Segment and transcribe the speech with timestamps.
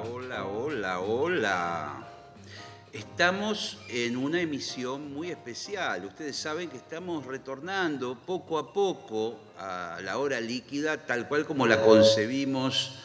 [0.00, 2.06] hola, hola, hola.
[2.92, 6.04] Estamos en una emisión muy especial.
[6.04, 11.66] Ustedes saben que estamos retornando poco a poco a la hora líquida, tal cual como
[11.66, 12.98] la concebimos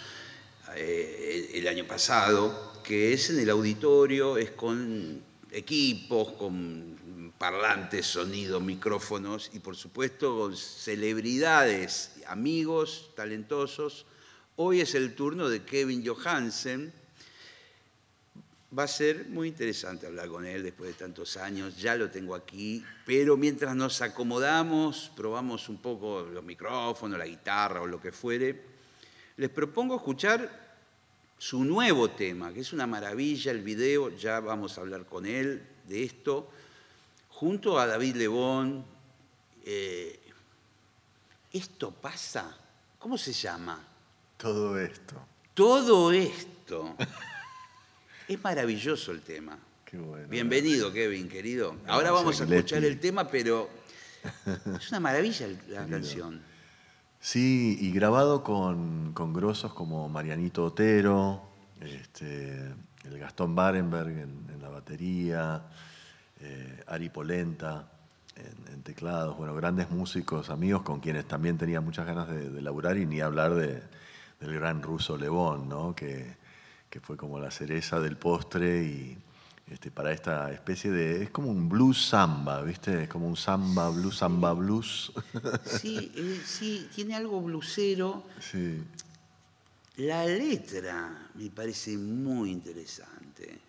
[0.76, 5.21] eh, el año pasado, que es en el auditorio, es con
[5.51, 14.05] equipos, con parlantes, sonido, micrófonos y por supuesto con celebridades, amigos talentosos.
[14.58, 16.94] Hoy es el turno de Kevin Johansen
[18.78, 22.36] Va a ser muy interesante hablar con él después de tantos años, ya lo tengo
[22.36, 28.12] aquí, pero mientras nos acomodamos, probamos un poco los micrófonos, la guitarra o lo que
[28.12, 28.62] fuere,
[29.38, 30.78] les propongo escuchar
[31.38, 35.66] su nuevo tema, que es una maravilla el video, ya vamos a hablar con él
[35.88, 36.50] de esto,
[37.30, 38.84] junto a David Lebón.
[39.64, 40.20] Eh,
[41.53, 42.58] ¿Esto pasa?
[43.00, 43.95] ¿Cómo se llama?
[44.38, 45.16] Todo esto.
[45.53, 46.95] Todo esto.
[48.27, 49.55] Es maravilloso el tema.
[49.85, 50.27] Qué bueno.
[50.27, 51.75] Bienvenido, Kevin, querido.
[51.86, 53.69] Ahora vamos a escuchar el tema, pero
[54.80, 56.42] es una maravilla la canción.
[57.19, 61.44] Sí, y grabado con, con grosos como Marianito Otero,
[61.81, 65.61] este, el Gastón Barenberg en, la batería,
[66.42, 67.92] eh, Ari Polenta
[68.36, 72.97] en, teclados, bueno, grandes músicos, amigos con quienes también tenía muchas ganas de, de laburar
[72.97, 73.83] y ni hablar de,
[74.46, 75.96] del gran ruso Levón, ¿no?
[75.96, 76.46] que
[76.96, 79.18] que fue como la cereza del postre y
[79.70, 81.24] este, para esta especie de...
[81.24, 83.04] Es como un blues samba, ¿viste?
[83.04, 85.12] Es como un samba, blues, samba, blues.
[85.66, 88.23] Sí, eh, sí, tiene algo blusero.
[88.40, 88.82] Sí.
[89.98, 93.60] La letra me parece muy interesante,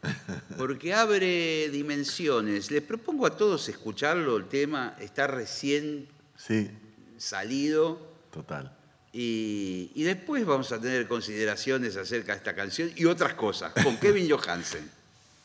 [0.57, 2.71] porque abre dimensiones.
[2.71, 6.71] Les propongo a todos escucharlo, el tema está recién sí.
[7.17, 7.99] salido.
[8.31, 8.76] Total.
[9.19, 14.28] Y, después vamos a tener consideraciones acerca de esta canción y otras cosas con Kevin
[14.31, 14.91] Johansen.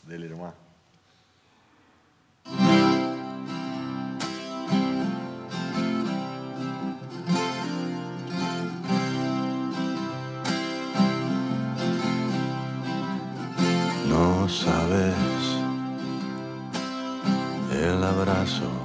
[0.04, 0.54] Del hermano.
[14.10, 15.16] No sabes
[17.72, 18.81] el abrazo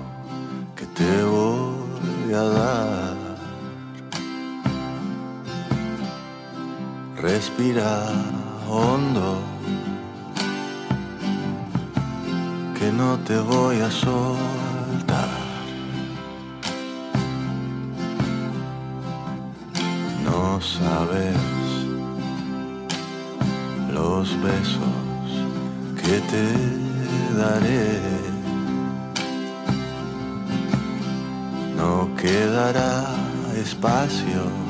[7.36, 8.14] Respira
[8.66, 9.42] hondo,
[12.78, 15.28] que no te voy a soltar.
[20.24, 21.36] No sabes
[23.92, 25.28] los besos
[26.00, 26.46] que te
[27.36, 28.00] daré.
[31.76, 33.14] No quedará
[33.54, 34.65] espacio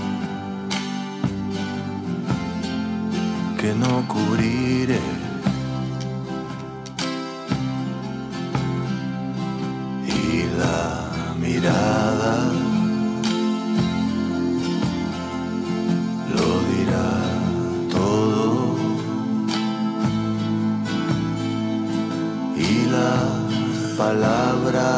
[3.66, 5.00] que no cubriré.
[10.20, 12.34] Y la mirada
[16.32, 17.10] lo dirá
[17.96, 18.76] todo.
[22.70, 23.14] Y la
[23.98, 24.90] palabra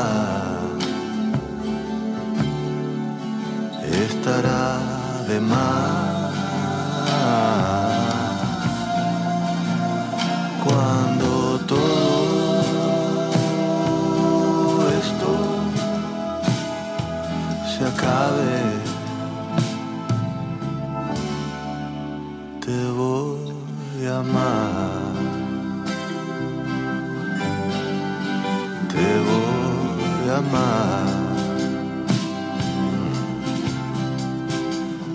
[4.09, 4.63] estará
[5.27, 6.09] de más.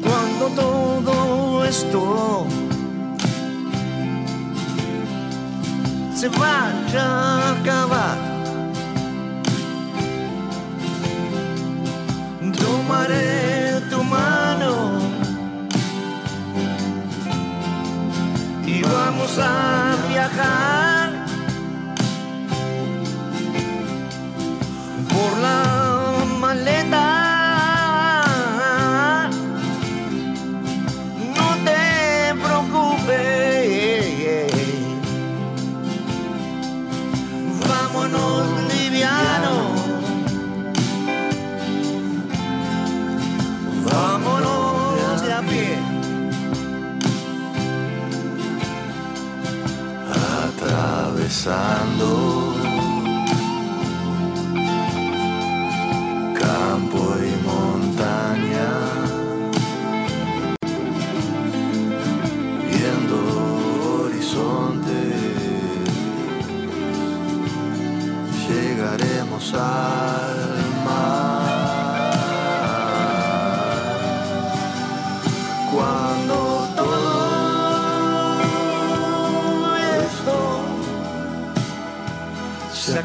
[0.03, 2.45] Cuando todo esto
[6.13, 8.17] se vaya a acabar,
[12.59, 14.99] tomaré tu mano
[18.67, 20.72] y vamos a viajar.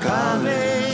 [0.01, 0.88] Se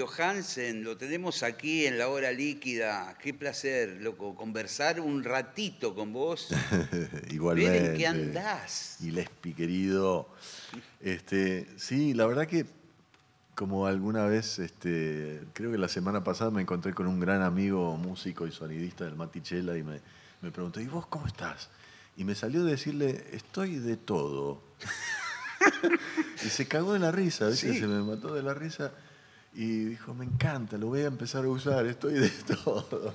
[0.00, 3.16] Johansen, lo tenemos aquí en la hora líquida.
[3.20, 6.48] Qué placer, loco, conversar un ratito con vos.
[7.30, 7.80] Igualmente.
[7.80, 8.96] Ver en qué andás.
[9.00, 10.28] Gillespie, querido.
[11.00, 12.64] Este, sí, la verdad que
[13.54, 17.94] como alguna vez, este, creo que la semana pasada me encontré con un gran amigo
[17.98, 20.00] músico y sonidista del Matichela y me,
[20.40, 21.68] me preguntó, ¿y vos cómo estás?
[22.16, 24.62] Y me salió de decirle, estoy de todo.
[26.42, 27.74] y se cagó de la risa, ¿viste?
[27.74, 27.80] Sí.
[27.80, 28.94] se me mató de la risa
[29.52, 32.28] y dijo, me encanta, lo voy a empezar a usar, estoy de
[32.64, 33.14] todo.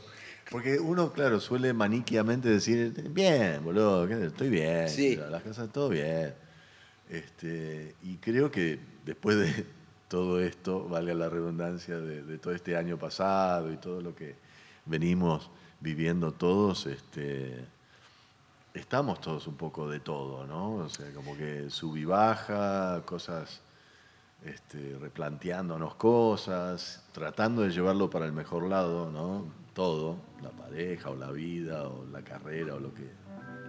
[0.52, 5.16] Porque uno, claro, suele maniquiamente decir, bien, boludo, estoy bien, Sí.
[5.16, 6.34] las cosas todo bien.
[7.10, 9.66] Este, y creo que después de
[10.08, 14.36] todo esto, valga la redundancia, de, de todo este año pasado y todo lo que
[14.86, 15.50] venimos
[15.80, 17.66] viviendo todos, este,
[18.74, 20.76] estamos todos un poco de todo, ¿no?
[20.76, 23.62] O sea, como que sub y baja, cosas,
[24.46, 29.52] este, replanteándonos cosas, tratando de llevarlo para el mejor lado, ¿no?
[29.74, 33.10] Todo, la pareja o la vida o la carrera o lo que,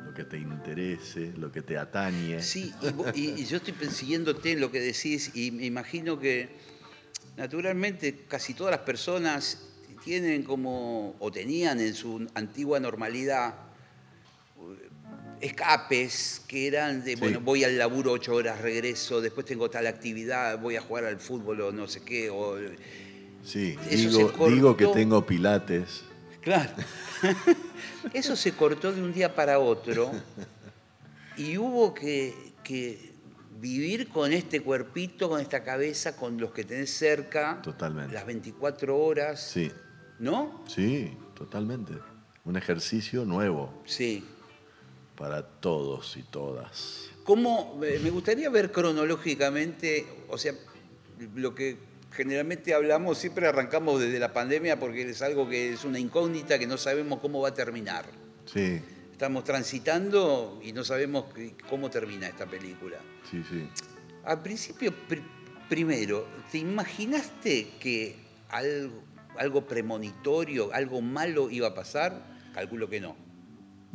[0.05, 2.43] lo que te interese, lo que te atañe.
[2.43, 2.73] Sí,
[3.15, 6.51] y, yo estoy siguiéndote en lo que decís y me imagino que
[7.37, 9.73] naturalmente casi todas las personas
[10.05, 13.66] tienen como, o tenían en su antigua normalidad,
[15.41, 17.21] escapes que eran de, Sí.
[17.21, 21.19] bueno, voy al laburo ocho horas, regreso, después tengo tal actividad, voy a jugar al
[21.21, 22.57] fútbol o no sé qué, o...
[23.45, 26.03] Sí, Eso digo, digo que tengo pilates.
[26.41, 26.71] Claro.
[28.13, 30.11] Eso se cortó de un día para otro
[31.37, 32.35] y hubo que,
[32.65, 33.13] que
[33.61, 38.13] vivir con este cuerpito, con esta cabeza, con los que tenés cerca, Totalmente.
[38.15, 39.71] las 24 horas, Sí,
[40.19, 40.65] ¿no?
[40.69, 41.95] sí, totalmente.
[42.45, 44.25] Un ejercicio nuevo Sí.
[45.17, 47.09] Para todos y todas.
[47.25, 50.53] ¿Cómo, eh, me gustaría ver cronológicamente, o sea,
[51.35, 51.77] lo que
[52.13, 56.67] generalmente hablamos, siempre arrancamos desde la pandemia porque es algo que es una incógnita que
[56.67, 58.07] no sabemos cómo va a terminar.
[58.47, 58.81] Sí,
[59.13, 61.25] Estamos transitando y no sabemos
[61.71, 62.99] cómo termina esta película.
[63.31, 63.67] sí, sí.
[64.25, 65.23] Al principio, pr-
[65.69, 68.17] primero, ¿te imaginaste que
[68.51, 69.03] algo,
[69.39, 72.23] algo premonitorio, algo malo iba a pasar?
[72.55, 73.17] Calculo que no.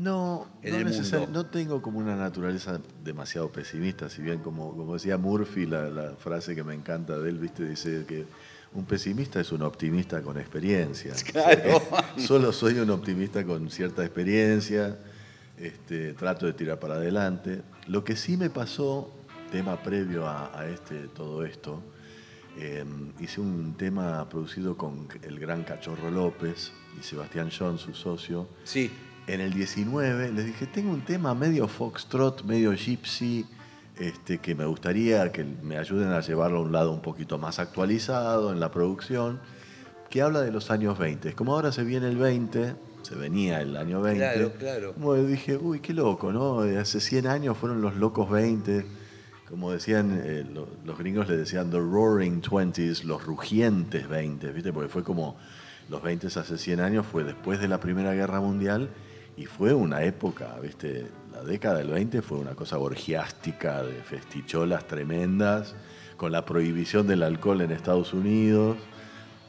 [0.02, 1.28] No, En no, el mundo.
[1.32, 6.16] no tengo como una naturaleza demasiado pesimista, si bien como, como decía Murphy, la, la
[6.16, 8.26] frase que me encanta de él, viste, dice que
[8.74, 11.14] un pesimista es un optimista con experiencia.
[11.32, 11.82] Claro.
[12.18, 14.98] Solo soy un optimista con cierta experiencia,
[15.58, 17.62] este, trato de tirar para adelante.
[17.88, 19.14] Lo que sí me pasó,
[19.52, 21.82] tema previo a, a este, todo esto,
[22.58, 22.84] eh,
[23.20, 28.90] hice un tema producido con el gran Cachorro López y Sebastián John, su socio, Sí.
[29.28, 33.46] En el 19 les dije, tengo un tema medio foxtrot, medio gypsy,
[33.98, 37.60] este, que me gustaría que me ayuden a llevarlo a un lado un poquito más
[37.60, 39.40] actualizado en la producción,
[40.10, 41.34] que habla de los años 20.
[41.34, 44.20] Como ahora se viene el 20, se venía el año 20.
[44.20, 44.94] Claro, claro.
[44.94, 46.62] Como dije, uy, qué loco, ¿no?
[46.80, 48.86] Hace 100 años fueron los locos 20.
[49.50, 54.72] Como decían, eh, lo- los gringos le decían the roaring 20s, los rugientes 20, ¿viste?
[54.74, 55.38] Porque fue como
[55.90, 58.90] los 20 hace 100 años, fue después de la Primera Guerra Mundial
[59.38, 61.06] y fue una época, ¿viste?
[61.34, 65.74] La década del 20 fue una cosa orgiástica, de festicholas tremendas,
[66.18, 68.78] con la prohibición del alcohol en Estados Unidos.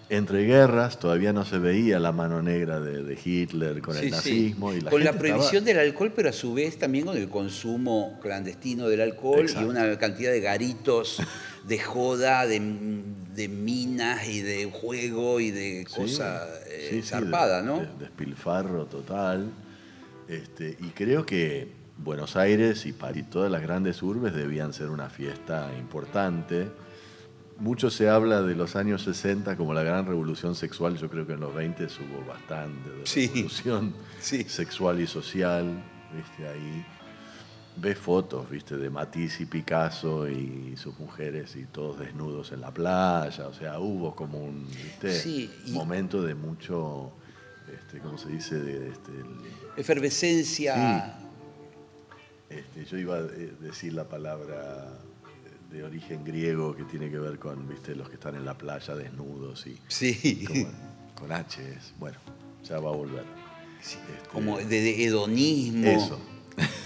[0.09, 4.05] Entre guerras todavía no se veía la mano negra de, de Hitler con Sí, el
[4.07, 4.11] sí.
[4.11, 4.73] nazismo.
[4.75, 7.29] Y la con la estaba- prohibición del alcohol, pero a su vez también con el
[7.31, 9.67] consumo clandestino del alcohol Exacto.
[9.67, 11.19] y una cantidad de garitos
[11.67, 12.61] de joda, de,
[13.35, 17.79] de minas y de juego y de cosa eh, sí, sí, zarpada, de- ¿no?
[17.81, 19.51] de- despilfarro total.
[20.29, 25.09] Este, y creo que Buenos Aires y París, todas las grandes urbes debían ser una
[25.11, 26.71] fiesta importante.
[27.59, 30.97] mucho se habla de los años 60 como la gran revolución sexual.
[30.97, 33.29] Yo creo que en los 20 hubo bastante de Sí.
[33.29, 34.43] revolución Sí.
[34.45, 35.81] sexual y social.
[36.17, 36.49] ¿viste?
[36.49, 36.85] Ahí
[37.77, 38.77] ves fotos ¿viste?
[38.77, 43.47] de Matisse y Picasso y sus mujeres y todos desnudos en la playa.
[43.47, 45.13] O sea, hubo como un ¿viste?
[45.13, 47.13] Sí, y- momento de mucho,
[47.93, 48.59] este, ¿cómo se dice?
[48.59, 49.27] De, este, el-
[49.77, 51.19] Efervescencia.
[52.49, 54.99] este, yo iba a de- decir la palabra
[55.71, 57.95] de origen griego que tiene que ver con ¿viste?
[57.95, 60.45] los que están en la playa desnudos y Sí.
[60.47, 60.69] como-
[61.15, 61.93] con H es.
[61.99, 62.19] Bueno,
[62.65, 63.25] ya va a volver.
[63.83, 65.87] Sí, Este, Como de, de hedonismo.
[65.89, 66.21] Eso,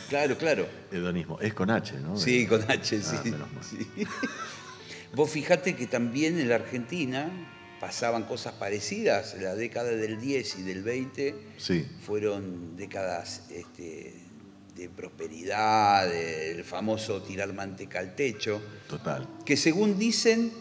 [0.09, 0.67] Claro, claro.
[0.93, 1.39] hedonismo.
[1.41, 2.17] Es con H, ¿no?
[2.17, 3.31] Sí, con H, Ah, sí.
[3.31, 3.63] menos mal.
[3.65, 3.79] sí.
[5.15, 7.31] Vos fijate que también en la Argentina
[7.81, 9.37] pasaban cosas parecidas.
[9.41, 14.15] La década del 10 y del 20 Sí, fueron décadas este,
[14.75, 19.29] de prosperidad, del famoso tirar manteca al techo, total.
[19.45, 20.53] que según dicen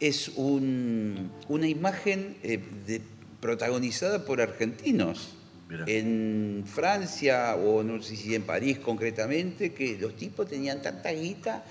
[0.00, 3.00] es un- una imagen eh, de-
[3.40, 5.34] protagonizada por argentinos.
[5.68, 5.84] Mirá.
[5.86, 11.62] En Francia, o no sé si en París concretamente, que los tipos tenían tanta guita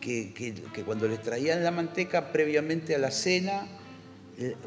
[0.00, 3.66] que, que- que cuando les traían la manteca previamente a la cena,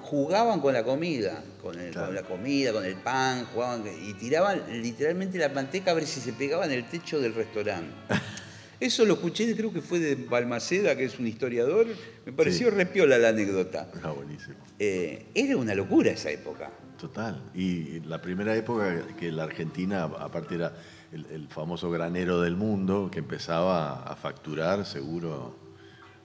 [0.02, 2.08] jugaban con la comida, con, el- Claro.
[2.08, 6.20] con la comida, con el pan, jugaban y tiraban literalmente la manteca a ver si
[6.22, 7.92] se pegaba en el techo del restaurante.
[8.80, 11.88] Eso lo escuché, creo que fue de Balmaceda, que es un historiador.
[12.28, 12.76] Me pareció Sí.
[12.76, 13.90] repiola la anécdota.
[13.94, 14.56] Está buenísimo.
[14.78, 16.70] Eh, era una locura esa época.
[17.00, 17.42] Total.
[17.56, 20.74] Y la primera época que la Argentina, aparte era
[21.12, 25.56] el, el famoso granero del mundo, que empezaba a facturar seguro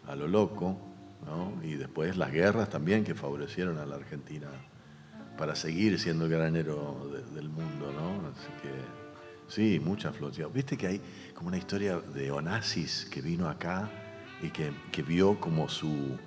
[0.06, 0.76] a lo loco,
[1.24, 1.60] ¿no?
[1.62, 4.48] Y después las guerras también que favorecieron a la Argentina
[5.38, 8.28] para seguir siendo el granero de- del mundo, ¿no?
[8.28, 8.72] Así que
[9.48, 10.46] sí, mucha flota.
[10.48, 11.00] Viste que hay
[11.34, 13.88] como una historia de Onassis que vino acá
[14.42, 16.18] y que, que vio como su,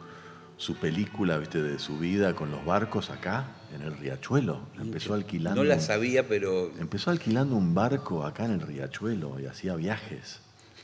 [0.57, 4.61] su película, viste, de su vida con los barcos acá, en el Riachuelo.
[4.79, 5.63] Empezó alquilando.
[5.63, 10.39] No la sabía, pero Empezó alquilando un barco acá en el Riachuelo y hacía viajes.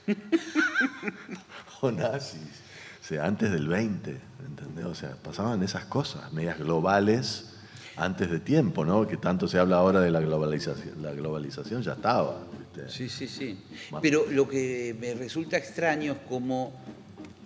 [1.81, 2.61] Onassis.
[3.11, 4.85] Sea, antes del 20, ¿entendés?
[4.85, 7.43] O sea, pasaban esas cosas, medias globales,
[7.97, 9.05] antes de tiempo, ¿no?
[9.05, 11.01] Que tanto se habla ahora de la globalización.
[11.03, 12.89] La globalización ya estaba, ¿viste?
[12.89, 13.57] Sí, sí, sí.
[14.01, 16.71] Pero lo que me resulta extraño es como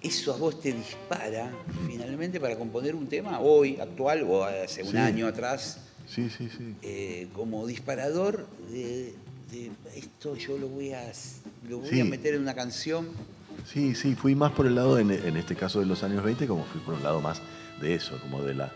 [0.04, 1.50] eso a vos te dispara
[1.88, 4.98] finalmente para componer un tema hoy, actual o hace un Sí.
[4.98, 6.76] año atrás, Sí, sí, sí.
[6.84, 9.16] eh, como disparador de,
[9.52, 11.12] de esto yo lo voy a,
[11.68, 12.02] lo voy Sí.
[12.02, 13.08] a meter en una canción.
[13.66, 16.48] Sí, sí, fui más por el lado, en, en este caso de los años 20,
[16.48, 17.42] como fui por un lado más
[17.82, 18.72] de eso, como de la,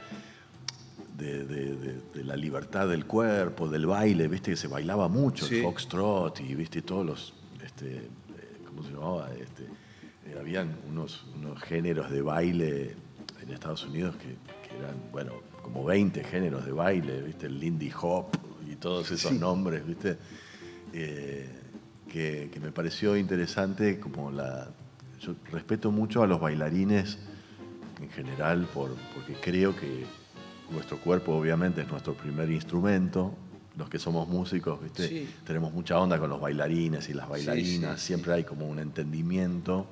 [1.18, 5.46] de, de- de- de la libertad del cuerpo, del baile, viste que se bailaba mucho,
[5.46, 5.58] Sí.
[5.58, 7.34] el foxtrot y viste todos los,
[7.64, 8.10] este, eh,
[8.68, 9.30] ¿cómo se llamaba?
[9.34, 12.96] Este, eh, habían unos, unos géneros de baile
[13.44, 14.28] en Estados Unidos que,
[14.68, 18.28] que eran, bueno, como 20 géneros de baile, viste, el Lindy Hop
[18.70, 20.18] y todos esos nombres, viste.
[20.94, 21.48] Eh,
[22.10, 24.70] que, que me pareció interesante como la...
[25.20, 27.18] Yo respeto mucho a los bailarines
[28.02, 30.06] en general por, porque creo que
[30.72, 33.34] nuestro cuerpo obviamente es nuestro primer instrumento.
[33.78, 35.08] Los que somos músicos, ¿viste?
[35.08, 35.30] Sí.
[35.46, 38.02] tenemos mucha onda con los bailarines y las bailarinas.
[38.02, 39.88] sí, Siempre hay como un entendimiento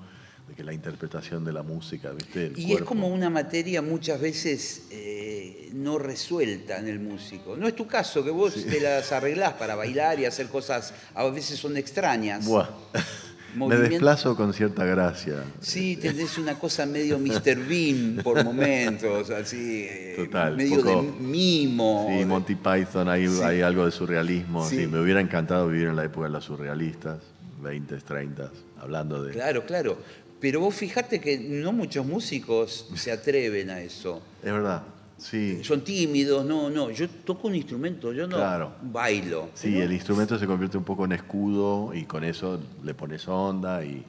[0.58, 2.48] que la interpretación de la música, ¿viste?
[2.48, 7.56] El Y es como una materia muchas veces eh, no resuelta en el músico.
[7.56, 11.24] No es tu caso, que vos te las arreglás para bailar y hacer cosas, a
[11.30, 12.44] veces son extrañas.
[12.46, 12.68] Buah.
[13.56, 15.44] Me desplazo con cierta gracia.
[15.62, 17.56] Sí, tenés una cosa medio Mr.
[17.68, 22.08] Bean por momentos, así, eh, Total, medio poco- de mimo.
[22.20, 23.42] Sí, Monty Python, hay, Sí.
[23.44, 24.68] hay algo de surrealismo.
[24.68, 24.78] Sí.
[24.82, 24.88] Sí.
[24.88, 27.20] me hubiera encantado vivir en la época de los surrealistas,
[27.62, 29.32] 20, 30, hablando de...
[29.34, 29.98] Claro, claro.
[30.40, 34.22] Pero vos fijate que no muchos músicos se atreven a eso.
[34.44, 34.84] Es verdad,
[35.18, 35.64] sí.
[35.64, 36.92] Son tímidos, no, no.
[36.92, 38.74] Yo toco un instrumento, yo no Claro.
[38.84, 39.50] bailo.
[39.56, 43.84] Sí, el instrumento se convierte un poco en escudo y con eso le pones onda
[43.84, 44.04] y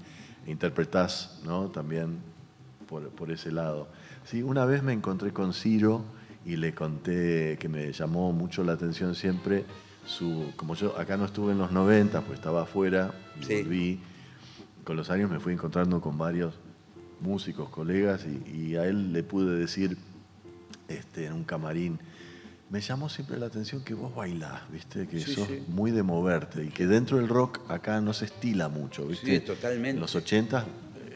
[0.46, 1.68] interpretás, ¿no?
[1.68, 2.18] También
[2.88, 3.88] por, por ese lado.
[4.24, 6.04] Sí, una vez me encontré con Ciro
[6.44, 9.64] y le conté que me llamó mucho la atención siempre
[10.06, 10.52] su...
[10.56, 13.62] Como yo acá no estuve en los 90, pues estaba afuera y Sí.
[13.62, 14.00] volví.
[14.88, 16.54] Con los años me fui encontrando con varios
[17.20, 19.98] músicos, colegas y, y a él le pude decir
[20.88, 21.98] este, en un camarín,
[22.70, 25.06] me llamó siempre la atención que vos bailás, ¿viste?
[25.06, 25.62] Que Sí, sos sí.
[25.68, 29.40] muy de moverte y que dentro del rock acá no se estila mucho, ¿viste?
[29.40, 29.90] Sí, totalmente.
[29.90, 30.64] En los 80,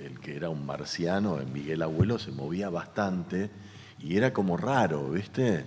[0.04, 3.48] el que era un marciano, Miguel Abuelo, se movía bastante
[3.98, 5.64] y era como raro, ¿viste?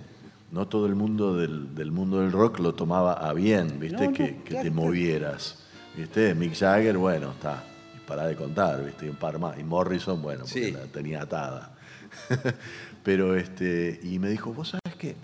[0.51, 3.97] No todo el mundo del, del mundo del rock lo tomaba a bien, ¿viste?
[4.03, 5.63] No, no, que, que te movieras,
[5.97, 6.35] ¿viste?
[6.35, 7.63] Mick Jagger, bueno, está,
[8.07, 9.05] para de contar, ¿viste?
[9.05, 9.57] Y un par más.
[9.59, 10.71] Y Morrison, bueno, porque Sí.
[10.71, 11.71] la tenía atada.
[13.03, 15.15] pero este, y me dijo, vos sabés que,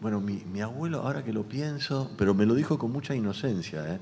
[0.00, 3.94] bueno, mi, mi abuelo, ahora que lo pienso, pero me lo dijo con mucha inocencia,
[3.94, 3.98] ¿eh?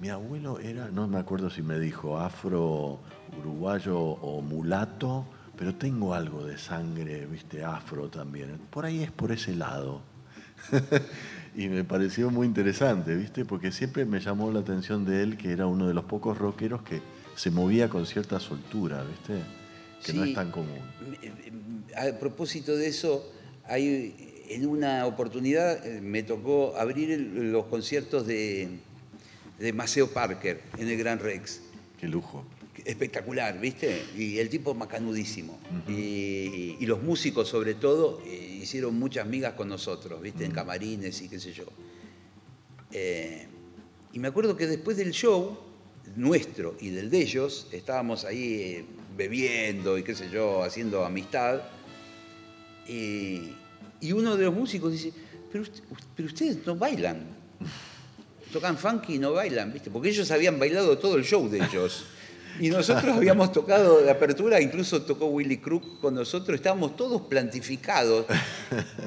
[0.00, 3.00] Mi abuelo era, no me acuerdo si me dijo afro,
[3.38, 5.26] uruguayo o mulato,
[5.58, 8.58] pero tengo algo de sangre, viste, afro también.
[8.70, 10.00] Por ahí es por ese lado.
[11.54, 15.52] y me pareció muy interesante, viste, porque siempre me llamó la atención de él que
[15.52, 17.02] era uno de los pocos rockeros que
[17.40, 19.42] se movía con cierta soltura, viste,
[20.04, 20.78] que no es tan común.
[21.96, 23.32] A propósito de eso,
[23.64, 28.68] hay, en una oportunidad eh, me tocó abrir el- los conciertos de,
[29.58, 31.62] de Maceo Parker en el Gran Rex.
[31.98, 32.44] Qué lujo.
[32.84, 34.02] Espectacular, ¿viste?
[34.16, 35.58] Y el tipo macanudísimo.
[35.88, 40.44] y, y los músicos, sobre todo, eh, hicieron muchas migas con nosotros, ¿viste?
[40.44, 41.64] En camarines y qué sé yo.
[42.92, 43.46] Eh,
[44.12, 45.58] y me acuerdo que después del show,
[46.16, 48.84] nuestro y del de ellos, estábamos ahí eh,
[49.16, 51.60] bebiendo y qué sé yo, haciendo amistad.
[52.86, 53.52] Y,
[54.00, 55.12] y uno de los músicos dice,
[55.52, 55.64] pero,
[56.16, 57.24] pero ustedes no bailan.
[58.52, 59.90] Tocan funky y no bailan, ¿viste?
[59.90, 62.04] Porque ellos habían bailado todo el show de ellos.
[62.58, 68.26] Y nosotros habíamos tocado de apertura, incluso tocó Willy Crook con nosotros, estábamos todos plantificados.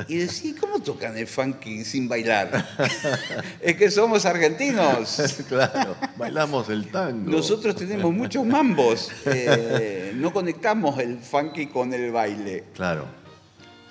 [0.07, 2.65] Y decía, ¿cómo tocan el funky sin bailar?
[3.62, 5.43] es que somos argentinos.
[5.47, 7.29] claro, bailamos el tango.
[7.29, 9.12] Nosotros tenemos muchos mambos.
[9.25, 12.63] eh, no conectamos el funky con el baile.
[12.73, 13.05] Claro,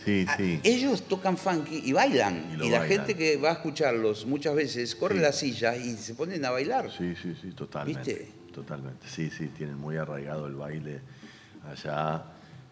[0.04, 0.60] sí, sí.
[0.64, 2.50] Ellos tocan funky y bailan.
[2.54, 2.88] Y la bailan.
[2.88, 5.20] gente que va a escucharlos muchas veces corre Sí.
[5.20, 6.90] las sillas y se ponen a bailar.
[6.90, 8.14] Sí, sí, sí, totalmente.
[8.14, 8.41] ¿Viste?
[8.52, 9.06] Totalmente.
[9.08, 11.00] Sí, sí, tienen muy arraigado el baile
[11.70, 12.24] allá.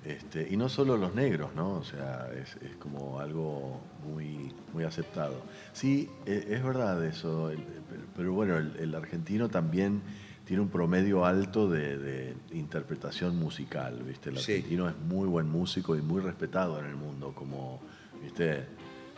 [0.05, 1.73] Este, y no solo los negros, ¿no?
[1.73, 5.43] O sea, es, es como algo muy, muy aceptado.
[5.75, 7.59] Sí, e- es verdad eso, el-
[7.89, 10.01] pero- pero bueno, el, el argentino también
[10.47, 14.31] tiene un promedio alto de, de interpretación musical, ¿viste?
[14.31, 14.53] El Sí.
[14.53, 17.81] argentino es muy buen músico y muy respetado en el mundo, como,
[18.23, 18.65] ¿viste?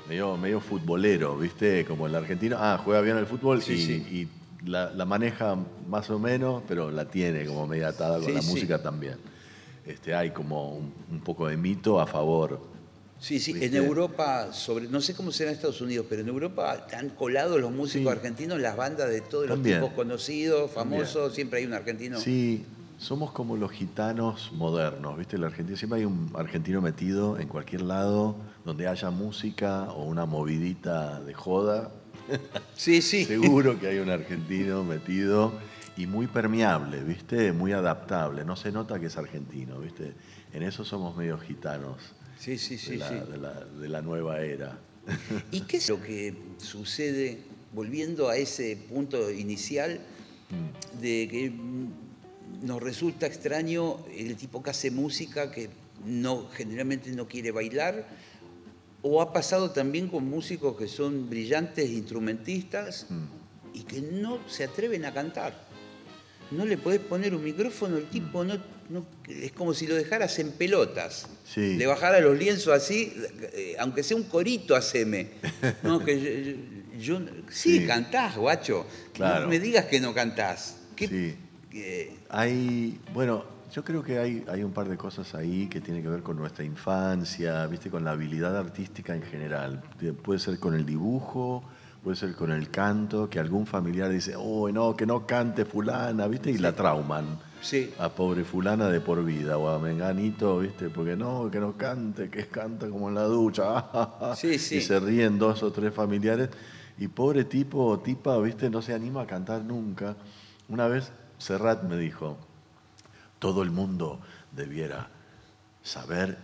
[0.08, 1.84] Medio, medio futbolero, ¿viste?
[1.84, 3.92] Como el argentino, ah, juega bien el fútbol Sí, y, sí.
[4.10, 4.28] y
[4.64, 5.56] la, la maneja
[5.88, 8.50] más o menos, pero la tiene como media atada con Sí, la sí.
[8.50, 9.16] música también.
[9.84, 12.60] Este, hay como un, un poco de mito a favor.
[13.18, 13.74] Sí, sí, en.
[13.76, 17.70] Europa, sobre, no sé cómo será en Estados Unidos, pero en Europa están colados los
[17.70, 18.18] músicos Sí.
[18.18, 21.02] argentinos, las bandas de todos los tipos conocidos, También.
[21.02, 22.18] famosos, siempre hay un argentino.
[22.18, 22.64] Sí,
[22.98, 25.36] somos como los gitanos modernos, ¿viste?
[25.36, 30.26] El argentino, siempre hay un argentino metido en cualquier lado donde haya música o una
[30.26, 31.90] movidita de joda.
[32.76, 33.02] Sí.
[33.02, 33.24] sí.
[33.24, 35.52] Seguro que hay un argentino metido
[35.96, 37.52] y muy permeable, ¿viste?
[37.52, 38.44] Muy adaptable.
[38.44, 40.12] No se nota que es argentino, ¿viste?
[40.52, 41.98] En eso somos medio gitanos
[42.38, 43.14] Sí, sí, sí, de, la, sí.
[43.30, 44.78] de la- de la nueva era.
[45.50, 47.38] ¿Y qué es lo que sucede,
[47.72, 50.00] volviendo a ese punto inicial,
[51.00, 55.70] de que mm, nos resulta extraño el tipo que hace música que
[56.04, 58.06] no, generalmente no quiere bailar?
[59.02, 63.06] ¿O ha pasado también con músicos que son brillantes instrumentistas
[63.74, 65.66] y que no se atreven a cantar?
[66.52, 68.58] No le podés poner un micrófono, el tipo no,
[68.90, 71.26] no- es como si lo dejaras en pelotas.
[71.44, 71.76] Sí.
[71.76, 73.12] Le bajara los lienzos así,
[73.54, 75.28] eh, aunque sea un corito, haceme.
[75.82, 77.86] No, que yo, yo- sí, Sí.
[77.86, 78.86] cantás, guacho.
[79.14, 79.42] Claro.
[79.44, 80.76] No me digas que no cantás.
[80.94, 81.34] ¿Qué- Sí.
[82.28, 86.08] Hay, bueno, yo creo que hay, hay un par de cosas ahí que tienen que
[86.08, 87.90] ver con nuestra infancia, ¿viste?
[87.90, 89.82] con la habilidad artística en general.
[90.00, 91.62] De- Puede ser con el dibujo,
[92.04, 96.26] puede ser con el canto, que algún familiar dice, oh, no, que no cante fulana,
[96.26, 96.50] ¿viste?
[96.50, 97.38] Y la trauman.
[97.60, 97.94] Sí.
[98.00, 100.90] A pobre fulana de por vida, o a menganito, ¿viste?
[100.90, 103.86] Porque no, que no cante, que canta como en la ducha.
[104.36, 104.76] Sí, sí.
[104.76, 106.48] Y se ríen dos o tres familiares.
[106.98, 108.68] Y pobre tipo o tipa, ¿viste?
[108.68, 110.16] No se anima a cantar nunca.
[110.68, 112.36] Una vez Serrat me dijo,
[113.42, 114.20] todo el mundo
[114.52, 115.08] debiera
[115.82, 116.38] saber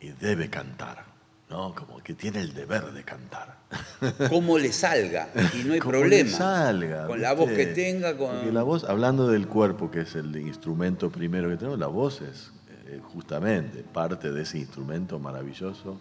[0.00, 1.04] y debe cantar,
[1.50, 1.74] ¿no?
[1.74, 3.58] Como que tiene el deber de cantar.
[4.30, 5.28] Cómo le salga.
[5.52, 6.30] Y no hay Como problema.
[6.30, 8.34] le salga, con la voz que tenga, con.
[8.34, 12.22] Porque la voz, hablando del cuerpo, que es el instrumento primero que tenemos, la voz
[12.22, 12.50] es
[12.86, 15.98] eh, justamente parte de ese instrumento maravilloso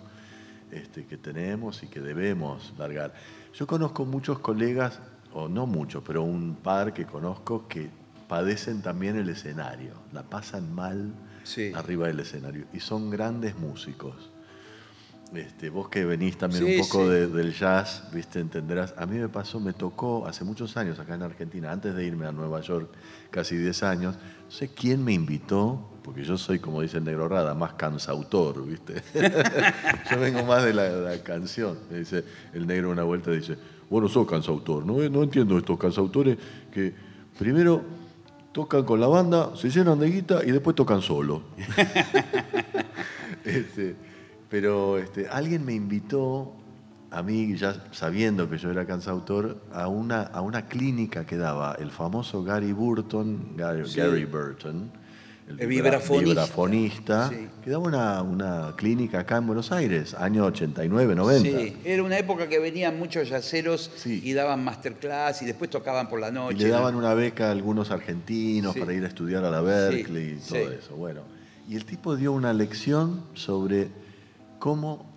[0.71, 3.13] este, que tenemos y que debemos largar.
[3.53, 5.01] Yo conozco muchos colegas,
[5.33, 7.99] o no muchos, pero un par que conozco que
[8.35, 11.11] padecen también el escenario, la pasan mal
[11.43, 11.73] Sí.
[11.75, 14.31] arriba del escenario y son grandes músicos.
[15.35, 17.09] Este, vos que venís también Sí, un poco sí.
[17.11, 18.93] de- del jazz, viste, entenderás.
[18.97, 22.25] A mí me pasó, me tocó hace muchos años acá en Argentina, antes de irme
[22.25, 22.89] a Nueva York,
[23.31, 24.15] casi 10 años.
[24.45, 28.65] No sé quién me invitó, porque yo soy, como dice el negro Rada, más cansautor,
[28.65, 29.03] viste.
[30.09, 31.77] yo vengo más de la, la canción.
[31.91, 33.57] Me dice el negro una vuelta dice,
[33.89, 34.93] vos no sos cansautor, ¿no?
[35.09, 36.37] No entiendo estos cansautores
[36.73, 36.93] que
[37.37, 37.99] primero
[38.51, 41.41] tocan con la banda, se llenan de guita y después tocan solo.
[43.43, 43.95] Este,
[44.49, 46.53] pero este, alguien me invitó
[47.09, 51.75] a mí, ya sabiendo que yo era cansautor, a una, a una clínica que daba
[51.79, 53.99] el famoso Gary Burton, Gary, Sí.
[53.99, 54.91] Gary Burton,
[55.59, 56.25] El vibra- vibrafonista.
[56.29, 57.47] vibrafonista, Sí.
[57.63, 61.49] que daba una, una clínica acá en Buenos Aires, año 89, 90.
[61.59, 64.21] Sí, era una época que venían muchos yaceros Sí.
[64.23, 66.57] y daban masterclass y después tocaban por la Y noche.
[66.57, 66.99] le daban ¿no?
[66.99, 68.79] una beca a algunos argentinos Sí.
[68.79, 70.95] para ir a estudiar a la Berkeley y todo eso.
[70.95, 71.21] Bueno,
[71.67, 73.89] y el tipo dio una lección sobre
[74.59, 75.09] cómo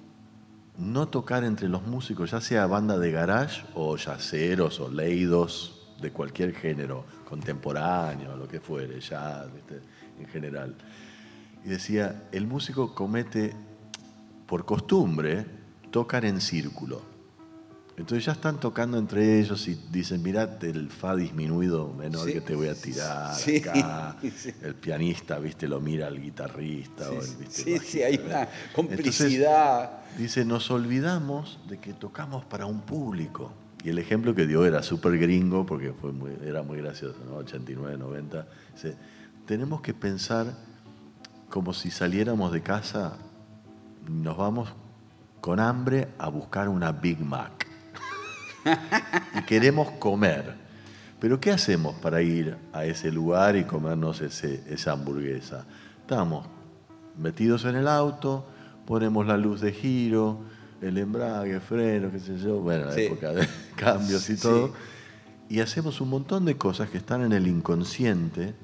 [0.78, 6.10] no tocar entre los músicos, ya sea banda de garage o yaceros o leidos de
[6.10, 9.80] cualquier género, contemporáneo, lo que fuere, ¿viste?
[10.18, 10.74] En general.
[11.64, 13.54] Y decía, el músico comete,
[14.46, 15.46] por costumbre,
[15.90, 17.02] tocar en círculo.
[17.96, 22.32] Entonces ya están tocando entre ellos y dicen, mirate el fa disminuido menor Sí.
[22.34, 23.58] que te voy a tirar Sí.
[23.58, 24.16] acá.
[24.36, 24.50] Sí.
[24.62, 28.72] El pianista, viste, lo mira al guitarrista o el, viste, Sí, sí, hay una Entonces,
[28.74, 29.90] complicidad.
[30.18, 33.52] dice, nos olvidamos de que tocamos para un público.
[33.84, 37.36] Y el ejemplo que dio era súper gringo, porque fue muy, era muy gracioso, ¿no?
[37.36, 38.48] 89, 90.
[38.74, 38.96] Dice,
[39.46, 40.46] tenemos que pensar
[41.50, 43.16] como si saliéramos de casa,
[44.08, 44.72] nos vamos
[45.40, 47.66] con hambre a buscar una Big Mac.
[49.38, 50.54] y queremos comer.
[51.20, 55.64] Pero ¿qué hacemos para ir a ese lugar y comernos ese, esa hamburguesa?
[56.00, 56.46] Estamos
[57.18, 58.46] metidos en el auto,
[58.86, 60.40] ponemos la luz de giro,
[60.82, 63.02] el embrague, freno, qué sé yo, bueno, la Sí.
[63.02, 64.42] época de cambios y Sí.
[64.42, 64.72] todo,
[65.48, 68.54] y hacemos un montón de cosas que están en el inconsciente,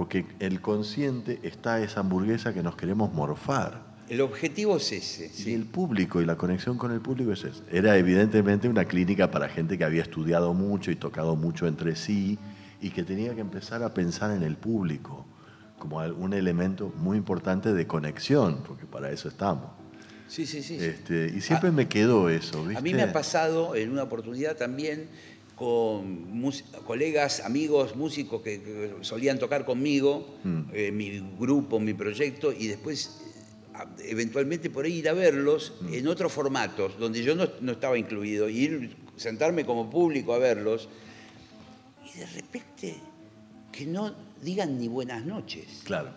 [0.00, 3.82] porque el consciente está esa hamburguesa que nos queremos morfar.
[4.08, 5.26] El objetivo es ese.
[5.26, 5.52] Y sí.
[5.52, 7.62] el público y la conexión con el público es eso.
[7.70, 12.38] Era evidentemente una clínica para gente que había estudiado mucho y tocado mucho entre sí
[12.80, 15.26] y que tenía que empezar a pensar en el público
[15.78, 19.70] como un elemento muy importante de conexión, porque para eso estamos.
[20.28, 20.78] Sí, sí, sí.
[20.78, 20.84] sí.
[20.86, 22.78] Este, y siempre me quedó eso, ¿viste?
[22.78, 25.10] A mí me ha pasado en una oportunidad también
[25.60, 26.42] con
[26.86, 30.60] colegas, amigos, músicos que, que solían tocar conmigo, Mm.
[30.72, 35.74] eh, mi grupo, mi proyecto, y después eh, a- eventualmente por ahí ir a verlos
[35.82, 35.92] Mm.
[35.92, 40.38] en otros formatos, donde yo no, no estaba incluido, y ir, sentarme como público a
[40.38, 40.88] verlos,
[42.14, 42.94] y de repente
[43.70, 45.66] que no digan ni buenas noches.
[45.84, 46.08] Claro.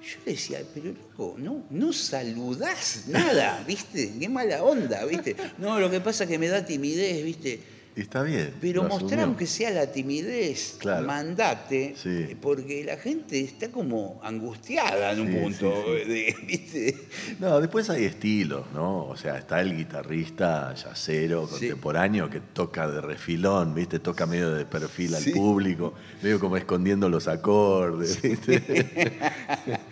[0.00, 4.12] Yo decía, pero loco, no, no saludás nada, ¿viste?
[4.20, 5.34] Qué mala onda, ¿viste?
[5.58, 7.73] No, lo que pasa es que me da timidez, ¿viste?
[7.96, 8.52] Y está bien.
[8.60, 11.06] Pero mostrar aunque sea la timidez, Claro.
[11.06, 12.36] mandate, Sí.
[12.42, 16.96] porque la gente está como angustiada en un Sí, punto, sí, ¿viste?
[17.38, 19.06] No, después hay estilos, ¿no?
[19.06, 24.00] O sea, está el guitarrista yacero, contemporáneo, que toca de refilón, ¿viste?
[24.00, 28.60] Toca medio de perfil al público, medio como escondiendo los acordes, ¿viste?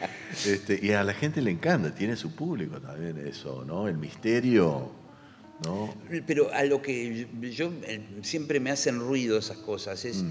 [0.46, 3.86] Este, y a la gente le encanta, tiene su público también eso, ¿no?
[3.86, 4.90] El misterio,
[5.64, 5.94] ¿no?
[6.26, 10.08] Pero a lo que yo, yo, eh, siempre me hacen ruido esas cosas Mm.
[10.08, 10.24] es,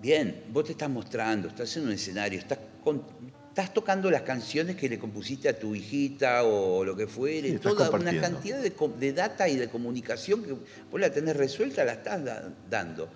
[0.00, 3.02] bien, vos te estás mostrando, estás en un escenario, estás, con-
[3.48, 7.58] estás tocando las canciones que le compusiste a tu hijita o lo que fuere, Sí,
[7.58, 11.92] toda una cantidad de, de data y de comunicación que vos la tenés resuelta, la
[11.94, 13.08] estás da- dando.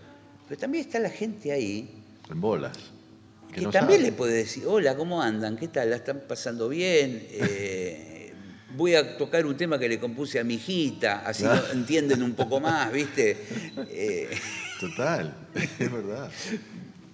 [0.48, 2.76] Pero también está la gente ahí En bolas.
[3.54, 4.10] que, no también sabe.
[4.10, 5.56] le puede decir, hola, ¿cómo andan?
[5.56, 5.90] ¿Qué tal?
[5.90, 7.26] ¿La están pasando bien?
[7.30, 8.06] Eh,
[8.76, 12.32] voy a tocar un tema que le compuse a mi hijita, así lo entienden un
[12.34, 13.36] poco más, ¿viste?
[13.90, 14.28] Eh,
[14.78, 15.34] Total,
[15.78, 16.30] es verdad.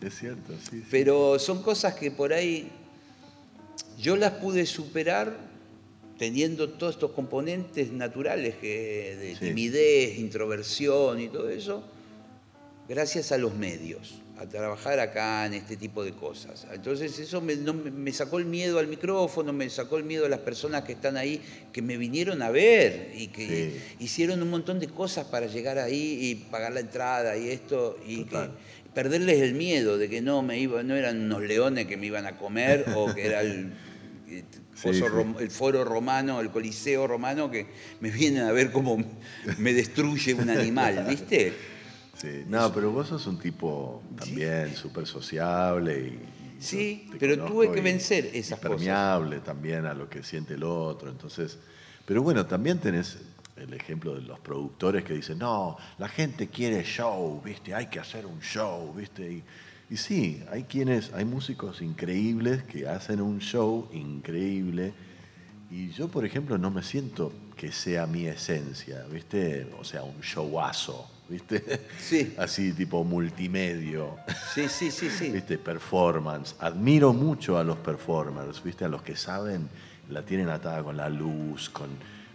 [0.00, 0.78] Es cierto, sí.
[0.80, 0.84] sí.
[0.90, 2.68] pero son cosas que por ahí
[3.98, 5.36] yo las pude superar
[6.18, 9.46] teniendo todos estos componentes naturales que, de Sí.
[9.46, 11.82] timidez, introversión y todo eso,
[12.88, 16.66] gracias a los medios, a trabajar acá en este tipo de cosas.
[16.72, 20.28] Entonces eso me, no me- sacó el miedo al micrófono, me sacó el miedo a
[20.28, 21.40] las personas que están ahí,
[21.72, 23.46] que me vinieron a ver y que
[23.98, 24.04] Sí.
[24.04, 28.24] hicieron un montón de cosas para llegar ahí y pagar la entrada y esto, y
[28.24, 28.50] que
[28.94, 32.26] perderles el miedo de que no me iba, no eran unos leones que me iban
[32.26, 33.72] a comer o que era el,
[34.76, 35.02] Sí, sí.
[35.40, 37.66] el foro romano, el coliseo romano que
[38.00, 39.02] me vienen a ver cómo
[39.56, 41.54] me destruye un animal, ¿viste?
[42.16, 47.82] Sí, no, pero vos sos un tipo también súper sociable y, Sí, pero tuve que
[47.82, 48.76] vencer esas cosas.
[48.76, 51.58] permeable también a lo que siente el otro, entonces,
[52.06, 53.18] pero bueno, también tenés
[53.56, 58.00] el ejemplo de los productores que dicen, no, la gente quiere show, viste, hay que
[58.00, 59.44] hacer un show, viste, y,
[59.90, 64.94] y sí, hay quienes, hay músicos increíbles que hacen un show increíble
[65.70, 69.68] y yo, por ejemplo, no me siento que sea mi esencia, ¿viste?
[69.78, 71.86] O sea, un showazo, ¿viste?
[71.98, 72.34] Sí.
[72.38, 74.16] Así tipo multimedio,
[74.54, 75.30] Sí, sí, sí, sí.
[75.30, 75.58] ¿viste?
[75.58, 76.54] Performance.
[76.60, 78.84] Admiro mucho a los performers, ¿viste?
[78.84, 79.68] A los que saben
[80.10, 81.88] la tienen atada con la luz, con,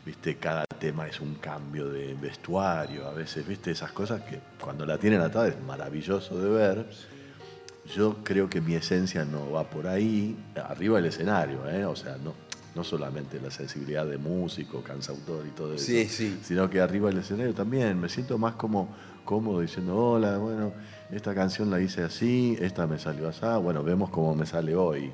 [0.06, 4.86] viste, cada tema es un cambio de vestuario, a veces, viste, esas cosas que cuando
[4.86, 6.86] la tienen atada es maravilloso de ver.
[7.95, 11.86] Yo creo que mi esencia no va por ahí, arriba del escenario, ¿eh?
[11.86, 12.36] o sea, no,
[12.75, 16.38] no solamente la sensibilidad de músico, cansautor y todo eso, Sí, sí.
[16.43, 20.73] sino que arriba del escenario también me siento más como cómodo diciendo, hola, bueno,
[21.12, 25.12] esta canción la hice así, esta me salió así, bueno, vemos cómo me sale hoy.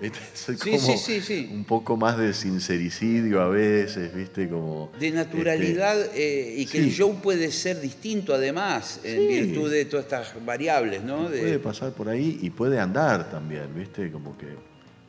[0.00, 0.18] ¿Viste?
[0.34, 1.50] Soy como sí, sí, sí.
[1.52, 4.48] un poco más de sincericidio a veces, ¿viste?
[4.48, 9.86] Como, De naturalidad eh, y que el show puede ser distinto además, en virtud de
[9.86, 11.24] todas estas variables, ¿no?
[11.24, 14.10] este, De- puede pasar por ahí y puede andar también, ¿viste?
[14.12, 14.46] Como que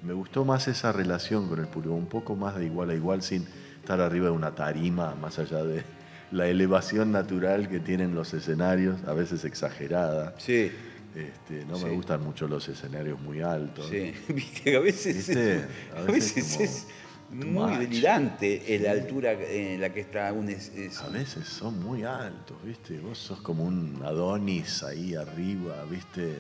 [0.01, 3.21] me gustó más esa relación con el público, un poco más de igual a igual
[3.21, 3.45] sin
[3.81, 5.83] estar arriba de una tarima, más allá de
[6.31, 10.35] la elevación natural que tienen los escenarios, a veces exagerada.
[10.38, 10.71] Sí,
[11.15, 11.85] Este, no Sí.
[11.85, 13.88] me gustan mucho los escenarios muy altos.
[13.89, 14.13] sí.
[14.33, 15.55] Viste, a veces, ¿Viste?
[15.57, 15.63] es,
[15.95, 16.88] A a veces como es
[17.31, 20.49] muy delirante la altura en la que está un...
[20.49, 22.99] es- es- A veces son muy altos, ¿viste?
[22.99, 26.38] Vos sos como un Adonis ahí arriba, ¿viste?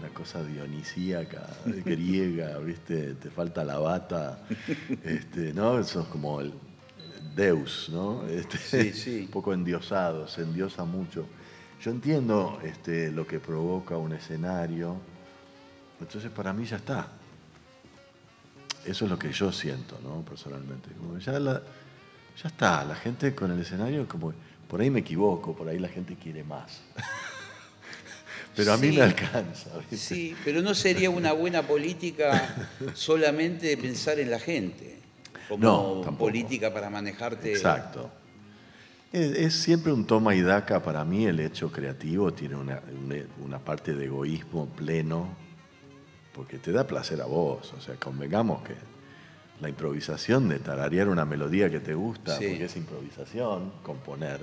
[0.00, 1.44] Una cosa dionisíaca,
[1.84, 3.14] griega, ¿viste?
[3.14, 4.38] Te falta la bata,
[5.02, 5.82] este, ¿no?
[5.82, 6.52] Sos como el
[7.34, 8.24] Deus, ¿no?
[8.28, 9.20] Este, Sí, sí.
[9.22, 11.26] Un poco endiosado, se endiosa mucho.
[11.82, 14.96] Yo entiendo este, lo que provoca un escenario,
[16.00, 17.08] entonces para mí ya está.
[18.84, 20.22] Eso es lo que yo siento, ¿no?
[20.22, 20.90] Personalmente.
[20.92, 21.60] Como ya, la-
[22.40, 24.32] ya está, la gente con el escenario, como
[24.68, 26.82] por ahí me equivoco, por ahí la gente quiere más.
[28.58, 28.96] Pero a mí Sí.
[28.96, 29.70] me alcanza.
[29.78, 29.96] ¿viste?
[29.96, 32.56] Sí, pero no sería una buena política
[32.94, 34.98] solamente pensar en la gente,
[35.48, 36.26] como No, tampoco.
[36.30, 37.52] política para manejarte.
[37.52, 38.10] Exacto.
[39.12, 42.82] Es, es siempre un toma y daca para mí el hecho creativo, tiene una,
[43.44, 45.28] una- parte de egoísmo pleno,
[46.34, 48.74] porque te da placer a vos, o sea, convengamos que
[49.60, 52.46] la improvisación de tararear una melodía que te gusta, Sí.
[52.48, 54.40] porque es improvisación, componer,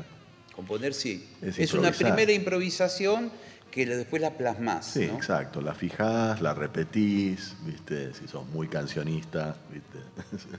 [0.56, 1.28] Componer sí.
[1.42, 3.30] Es Es, una primera improvisación
[3.76, 4.86] que después la plasmás.
[4.86, 5.16] Sí, ¿no?
[5.16, 5.60] exacto.
[5.60, 8.14] La fijás, la repetís, ¿viste?
[8.14, 10.00] Si sos muy cancionista, ¿viste?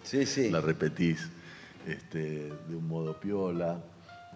[0.02, 0.50] Sí, sí.
[0.50, 1.26] La repetís
[1.86, 3.82] este, de un modo piola.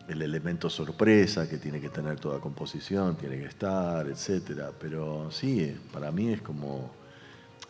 [0.08, 4.72] El elemento sorpresa que tiene que tener toda composición, tiene que estar, etcétera.
[4.80, 6.90] Pero sí, para mí es como.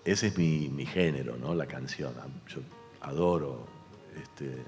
[0.05, 1.57] Ese es mi, mi género, ¿no?
[1.57, 2.13] La canción.
[2.47, 2.61] Yo
[3.01, 3.67] adoro
[4.23, 4.63] este,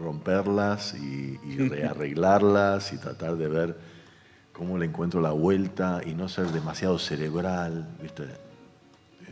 [0.00, 3.92] romperlas y, y rearreglarlas y tratar de ver
[4.52, 8.24] cómo le encuentro la vuelta y no ser demasiado cerebral, ¿viste?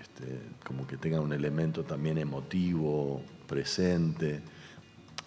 [0.00, 4.40] Este, como que tenga un elemento también emotivo, presente.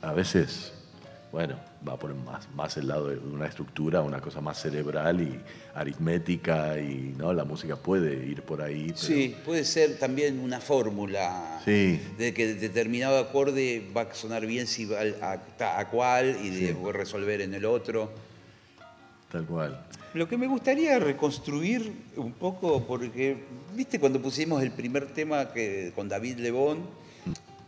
[0.01, 0.73] A veces,
[1.31, 1.55] bueno,
[1.87, 5.39] va por más, más el lado de una estructura, una cosa más cerebral y
[5.75, 8.85] aritmética y no, la música puede ir por ahí.
[8.87, 12.01] pero- Sí, puede ser también una fórmula Sí.
[12.17, 16.49] de que determinado acorde va a sonar bien si va a, ta- a cuál y
[16.49, 18.11] de resolver en el otro.
[19.33, 19.83] Tal cual.
[20.13, 23.43] Lo que me gustaría reconstruir un poco, porque,
[23.75, 26.85] viste, cuando pusimos el primer tema que, con David Lebón,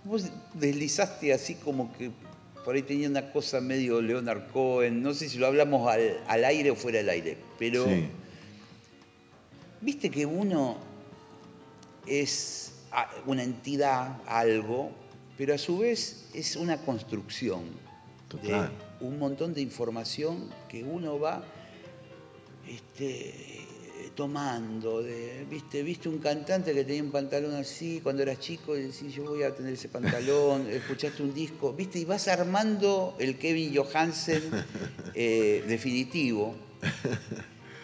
[0.04, 2.12] vos deslizaste así como que
[2.64, 6.46] por ahí tenía una cosa medio Leonard Cohen, no sé si lo hablamos al, al
[6.46, 8.08] aire o fuera del aire, pero Sí.
[9.82, 10.78] viste que uno
[12.08, 12.74] es
[13.26, 14.92] una entidad, algo,
[15.38, 17.64] pero a su vez es una construcción
[18.28, 18.70] Total.
[18.72, 21.44] de un montón de información que uno va
[22.68, 23.34] este,
[24.16, 25.02] tomando.
[25.02, 25.84] De, ¿viste?
[25.84, 29.44] ¿Viste un cantante que tenía un pantalón así cuando eras chico y decís, yo voy
[29.44, 30.68] a tener ese pantalón?
[30.72, 32.00] Escuchaste un disco, ¿viste?
[32.00, 34.44] Y vas armando el Kevin Johansen
[35.14, 36.56] eh, definitivo.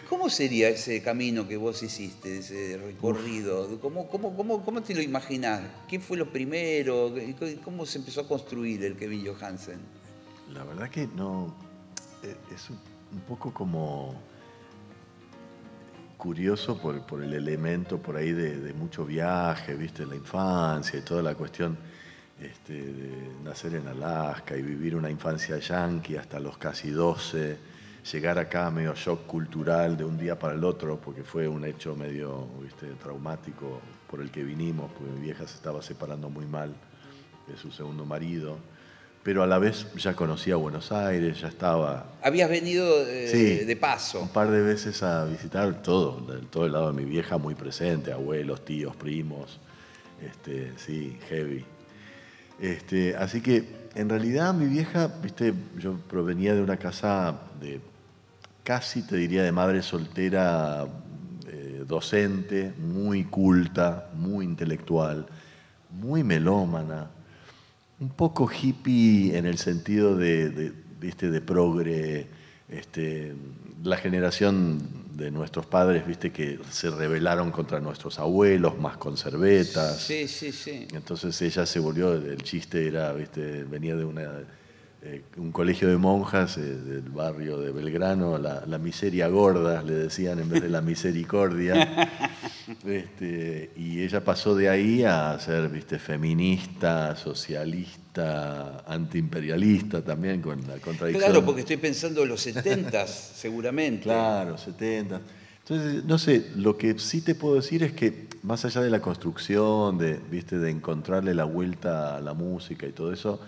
[0.08, 3.80] ¿Cómo sería ese camino que vos hiciste, ese recorrido?
[3.80, 5.62] ¿Cómo, cómo, cómo, cómo te lo imaginás?
[5.88, 7.14] ¿Qué fue lo primero?
[7.64, 10.01] ¿Cómo se empezó a construir el Kevin Johansen?
[10.50, 11.54] La verdad que no.
[12.22, 14.14] eh, Es un poco como
[16.22, 21.20] curioso por, por el elemento por ahí de, mucho viaje, viste, la infancia y toda
[21.20, 21.76] la cuestión
[22.40, 27.58] este, de nacer en Alaska y vivir una infancia yankee hasta los casi 12,
[28.12, 31.96] llegar acá medio shock cultural de un día para el otro, porque fue un hecho
[31.96, 36.72] medio viste, traumático por el que vinimos, porque mi vieja se estaba separando muy mal
[37.48, 38.58] de su segundo marido
[39.22, 43.64] pero a la vez ya conocía Buenos Aires, ya estaba Habías venido eh, Sí.
[43.64, 44.20] de paso.
[44.22, 46.14] un par de veces a visitar todo,
[46.50, 49.58] todo el lado de mi vieja muy presente, abuelos, tíos, primos,
[50.24, 51.64] este, sí, heavy.
[52.60, 57.80] Este, así que en realidad mi vieja, viste, yo provenía de una casa de
[58.62, 60.86] casi te diría de madre soltera,
[61.48, 65.26] eh, docente, muy culta, muy intelectual,
[65.90, 67.08] muy melómana,
[68.02, 71.30] un poco hippie en el sentido de, de, ¿viste?
[71.30, 72.26] de progre,
[72.68, 73.32] este,
[73.84, 74.80] la generación
[75.14, 80.00] de nuestros padres, viste, que se rebelaron contra nuestros abuelos, más conservetas.
[80.00, 80.88] Sí, sí, sí.
[80.92, 84.22] Entonces ella se volvió, el chiste era, viste, venía de una,
[85.02, 89.92] eh, un colegio de monjas eh, del barrio de Belgrano, la, la miseria gorda, le
[89.92, 92.10] decían en vez de la misericordia.
[92.84, 100.78] Este, y ella pasó de ahí a ser, viste, feminista, socialista, antiimperialista también, con la
[100.78, 101.30] contradicción.
[101.30, 104.04] Claro, porque estoy pensando en los 70 seguramente.
[104.04, 105.20] Claro, 70.
[105.60, 109.00] Entonces, no sé, lo que sí te puedo decir es que más allá de la
[109.00, 110.58] construcción, de, ¿viste?
[110.58, 113.40] de encontrarle la vuelta a la música y todo eso,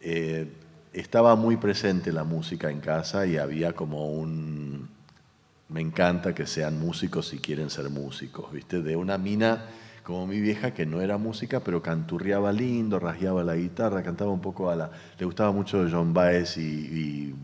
[0.00, 0.48] eh,
[0.92, 4.88] estaba muy presente la música en casa y había como un...
[5.68, 8.82] Me encanta que sean músicos si quieren ser músicos, ¿viste?
[8.82, 9.64] De una mina
[10.04, 14.40] como mi vieja que no era música, pero canturreaba lindo, rasgueaba la guitarra, cantaba un
[14.40, 14.90] poco a la...
[15.18, 17.34] Le gustaba mucho John Baez y, y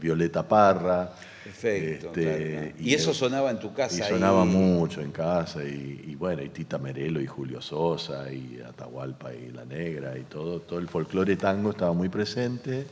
[0.00, 1.12] Violeta Parra.
[1.44, 2.08] Perfecto.
[2.08, 2.74] Este, claro.
[2.80, 4.04] Y, eso sonaba en tu casa.
[4.04, 8.60] Y sonaba mucho en casa, y, y, bueno, y Tita Merelo y Julio Sosa y
[8.68, 12.84] Atahualpa y La Negra y todo, todo el folclore tango estaba muy presente.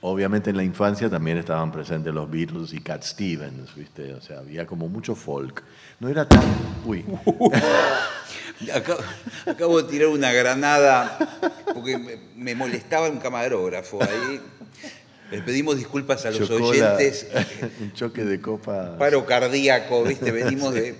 [0.00, 4.14] Obviamente en la infancia también estaban presentes los Beatles y Cat Stevens, ¿viste?
[4.14, 5.62] O sea, había como mucho folk.
[5.98, 6.42] No era tan...
[6.84, 7.04] Uy.
[8.74, 8.98] Acabo,
[9.46, 11.16] acabo de tirar una granada
[11.72, 14.40] porque me, me molestaba un camarógrafo ahí.
[15.30, 17.28] Les pedimos disculpas a los Chocó oyentes.
[17.32, 17.46] la-
[17.80, 18.96] un choque de copa.
[18.98, 20.32] Paro cardíaco, ¿viste?
[20.32, 20.96] Venimos de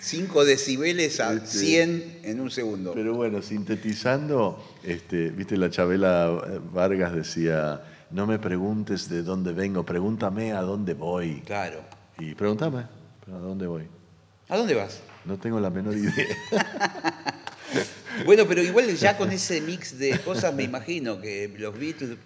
[0.00, 2.92] 5 decibeles a Este, 100 en un segundo.
[2.94, 7.80] Pero bueno, sintetizando, este, viste, la Chabela Vargas decía,
[8.12, 11.40] no me preguntes de dónde vengo, pregúntame a dónde voy.
[11.46, 11.80] Claro.
[12.18, 12.78] Y pregúntame,
[13.26, 13.88] ¿a dónde voy?
[14.48, 15.00] ¿A dónde vas?
[15.24, 16.12] No tengo la menor idea.
[18.26, 22.18] Bueno, pero igual ya con ese mix de cosas me imagino que los Beatles,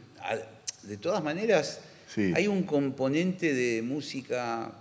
[0.82, 2.32] de todas maneras, Sí.
[2.34, 4.72] hay un componente de música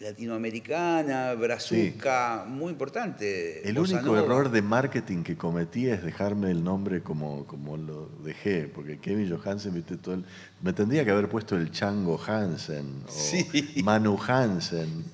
[0.00, 3.68] latinoamericana, brazuca, muy importante.
[3.68, 4.20] El bossa único nova.
[4.24, 9.28] error de marketing que cometí es dejarme el nombre como, como lo dejé, porque Kevin
[9.28, 10.24] Johansen, viste, todo el-
[10.62, 13.46] me tendría que haber puesto el Chango Hansen o Sí.
[13.82, 15.04] Manu Hansen.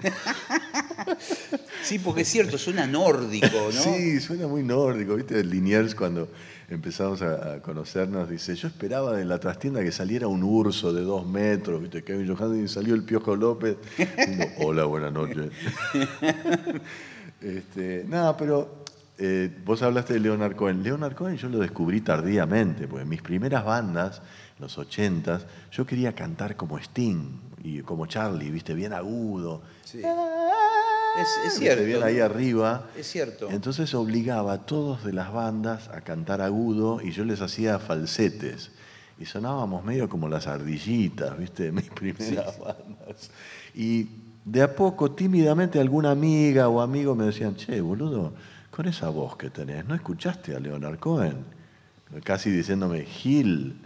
[1.82, 3.80] Sí, porque es cierto, suena nórdico, ¿no?
[3.82, 5.42] Sí, suena muy nórdico, ¿viste?
[5.44, 6.28] Liniers cuando
[6.68, 11.26] empezamos a, conocernos dice, yo esperaba de la trastienda que saliera un urso de dos
[11.26, 12.02] metros, ¿viste?
[12.02, 13.76] Kevin Johansen y salió el Piojo López.
[14.58, 15.50] Hola, buenas noches.
[17.40, 18.84] este, nada, pero
[19.18, 20.82] eh, vos hablaste de Leonard Cohen.
[20.82, 24.22] Leonard Cohen yo lo descubrí tardíamente, porque en mis primeras bandas,
[24.58, 28.74] los ochentas, yo quería cantar como Sting y como Charlie, ¿viste?
[28.74, 29.62] Bien agudo.
[29.84, 30.02] Sí.
[31.16, 32.04] Es, cierto.
[32.04, 32.88] Ahí arriba.
[32.96, 33.50] Es cierto.
[33.50, 38.72] Entonces obligaba a todos de las bandas a cantar agudo y yo les hacía falsetes.
[39.18, 41.70] Y sonábamos medio como las ardillitas, ¿viste?
[41.70, 43.30] Mis primeras bandas.
[43.74, 44.08] Y
[44.44, 48.32] de a poco, tímidamente, alguna amiga o amigo me decían, che, boludo,
[48.70, 51.44] con esa voz que tenés, ¿no escuchaste a Leonard Cohen?
[52.22, 53.80] Casi diciéndome, Gil,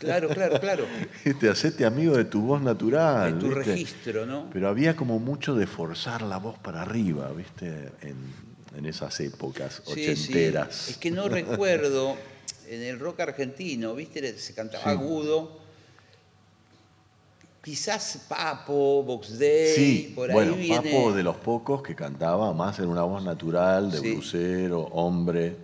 [0.00, 0.86] Claro, claro, claro.
[1.24, 1.48] ¿viste?
[1.50, 3.34] hacete amigo de tu voz natural.
[3.34, 3.62] De tu ¿viste?
[3.72, 4.48] registro, ¿no?
[4.50, 7.92] Pero había como mucho de forzar la voz para arriba, ¿viste?
[8.00, 8.16] En,
[8.76, 10.32] en esas épocas Sí, sí.
[10.32, 10.88] ochenteras.
[10.88, 12.16] Es que no recuerdo
[12.66, 14.38] en el rock argentino, ¿viste?
[14.38, 14.90] Se cantaba Sí.
[14.90, 15.60] agudo.
[17.62, 20.76] Quizás Papo, Box Day, Sí, por ahí bueno, viene.
[20.90, 25.56] Papo de los pocos que cantaba más en una voz natural, de brucero, hombre.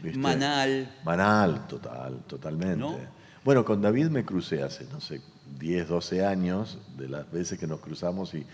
[0.00, 0.18] ¿viste?
[0.18, 0.90] Manal.
[1.04, 2.76] Manal, total, totalmente.
[2.78, 3.19] ¿No?
[3.44, 5.20] Bueno, con David me crucé hace, no sé,
[5.58, 8.44] 10, 12 años, de las veces que nos cruzamos y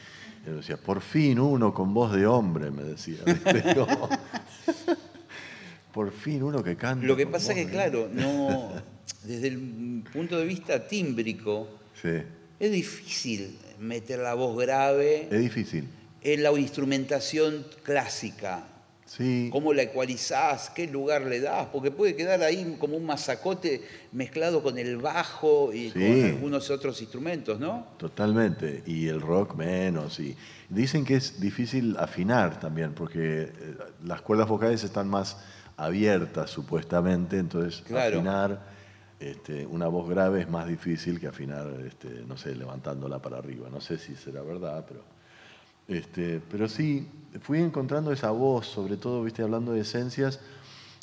[0.46, 3.18] él decía, por fin uno con voz de hombre, me decía.
[5.92, 7.04] por fin uno que canta.
[7.06, 8.70] Lo que pasa voz que, claro, no,
[9.24, 11.68] desde el punto de vista tímbrico,
[12.00, 12.10] Sí,
[12.60, 15.88] es difícil meter la voz grave es difícil.
[16.22, 18.68] en la instrumentación clásica.
[19.06, 19.48] Sí.
[19.52, 20.68] ¿Cómo la ecualizás?
[20.70, 21.68] ¿Qué lugar le das?
[21.72, 23.80] Porque puede quedar ahí como un masacote
[24.12, 25.92] mezclado con el bajo y Sí.
[25.92, 27.86] con algunos otros instrumentos, ¿no?
[27.98, 30.18] Totalmente, y el rock menos.
[30.18, 30.36] Y
[30.68, 35.36] dicen que es difícil afinar también, porque eh, las cuerdas vocales están más
[35.76, 38.16] abiertas supuestamente, entonces Claro.
[38.18, 38.76] afinar
[39.20, 43.68] este, una voz grave es más difícil que afinar, este, no sé, levantándola para arriba.
[43.70, 45.02] No sé si será verdad, pero...
[45.88, 47.08] Este, pero sí,
[47.40, 50.40] fui encontrando esa voz, sobre todo, viste, hablando de esencias,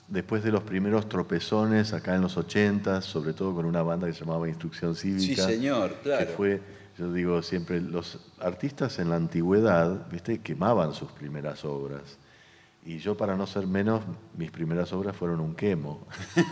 [0.08, 4.14] después de los primeros tropezones acá en los 80, sobre todo con una banda que
[4.14, 5.24] se llamaba Instrucción Cívica.
[5.24, 6.26] Sí, señor, claro.
[6.26, 6.62] Que fue,
[6.98, 12.18] yo digo siempre, los artistas en la antigüedad, viste, quemaban sus primeras obras.
[12.86, 14.04] Y yo, para no ser menos,
[14.38, 16.06] mis primeras obras fueron un quemo.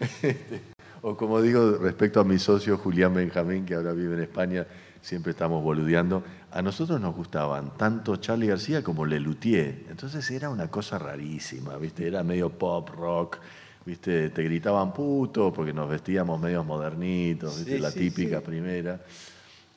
[0.00, 0.60] Este,
[1.02, 4.66] o como digo respecto a mi socio Julián Benjamín, que ahora vive en España,
[5.00, 6.22] siempre estamos boludeando,
[6.52, 9.84] a nosotros nos gustaban tanto Charlie García como Lelutier.
[9.88, 12.06] Entonces era una cosa rarísima, ¿viste?
[12.06, 13.38] Era medio pop, rock,
[13.86, 14.30] ¿viste?
[14.30, 17.76] Te gritaban puto porque nos vestíamos medio modernitos, ¿viste?
[17.76, 18.46] Sí, La sí, típica sí.
[18.46, 19.00] primera.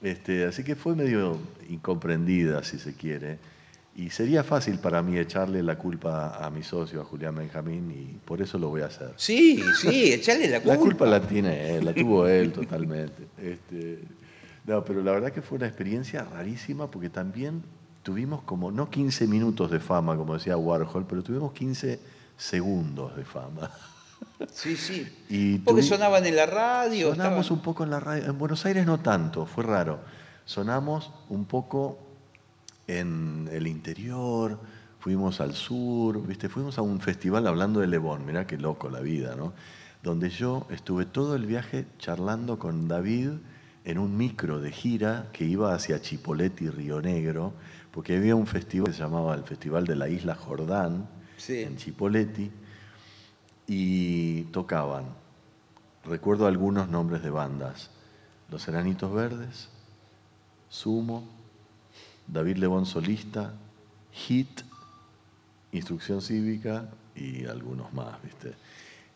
[0.02, 1.38] Este, así que fue medio
[1.70, 3.38] incomprendida, si se quiere.
[3.96, 8.18] Y sería fácil para mí echarle la culpa a mi socio, a Julián Benjamín, y
[8.26, 9.12] por eso lo voy a hacer.
[9.18, 10.74] Sí, sí, echarle la culpa.
[10.74, 13.28] La culpa la tiene él, la tuvo él totalmente.
[13.38, 14.00] Este,
[14.66, 17.64] no, pero la verdad que fue una experiencia rarísima porque también
[18.04, 22.00] tuvimos como, no 15 minutos de fama, como decía Warhol, pero tuvimos 15
[22.38, 23.70] segundos de fama.
[24.52, 25.06] Sí, sí.
[25.30, 27.10] Y Porque tuvi- sonaban en la radio.
[27.12, 28.26] Sonamos estaban- un poco en la radio.
[28.26, 30.00] En Buenos Aires no tanto, fue raro.
[30.46, 32.00] Sonamos un poco
[32.88, 34.60] en el interior,
[35.00, 36.50] fuimos al sur, ¿viste?
[36.50, 39.54] Fuimos a un festival hablando de Lebón, mirá qué loco la vida, ¿no?
[40.02, 43.32] Donde yo estuve todo el viaje charlando con David
[43.86, 47.54] en un micro de gira que iba hacia Chipoleti, Río Negro,
[47.92, 51.08] porque había un festival que se llamaba el Festival de la Isla Jordán,
[51.38, 51.62] Sí.
[51.62, 52.52] en Chipoleti,
[53.68, 55.06] y tocaban
[56.06, 57.90] recuerdo algunos nombres de bandas.
[58.50, 59.70] Los Enanitos Verdes,
[60.70, 61.28] Sumo,
[62.28, 63.54] David Lebón Solista,
[64.12, 64.62] Hit,
[65.72, 68.54] Instrucción Cívica y algunos más, ¿viste?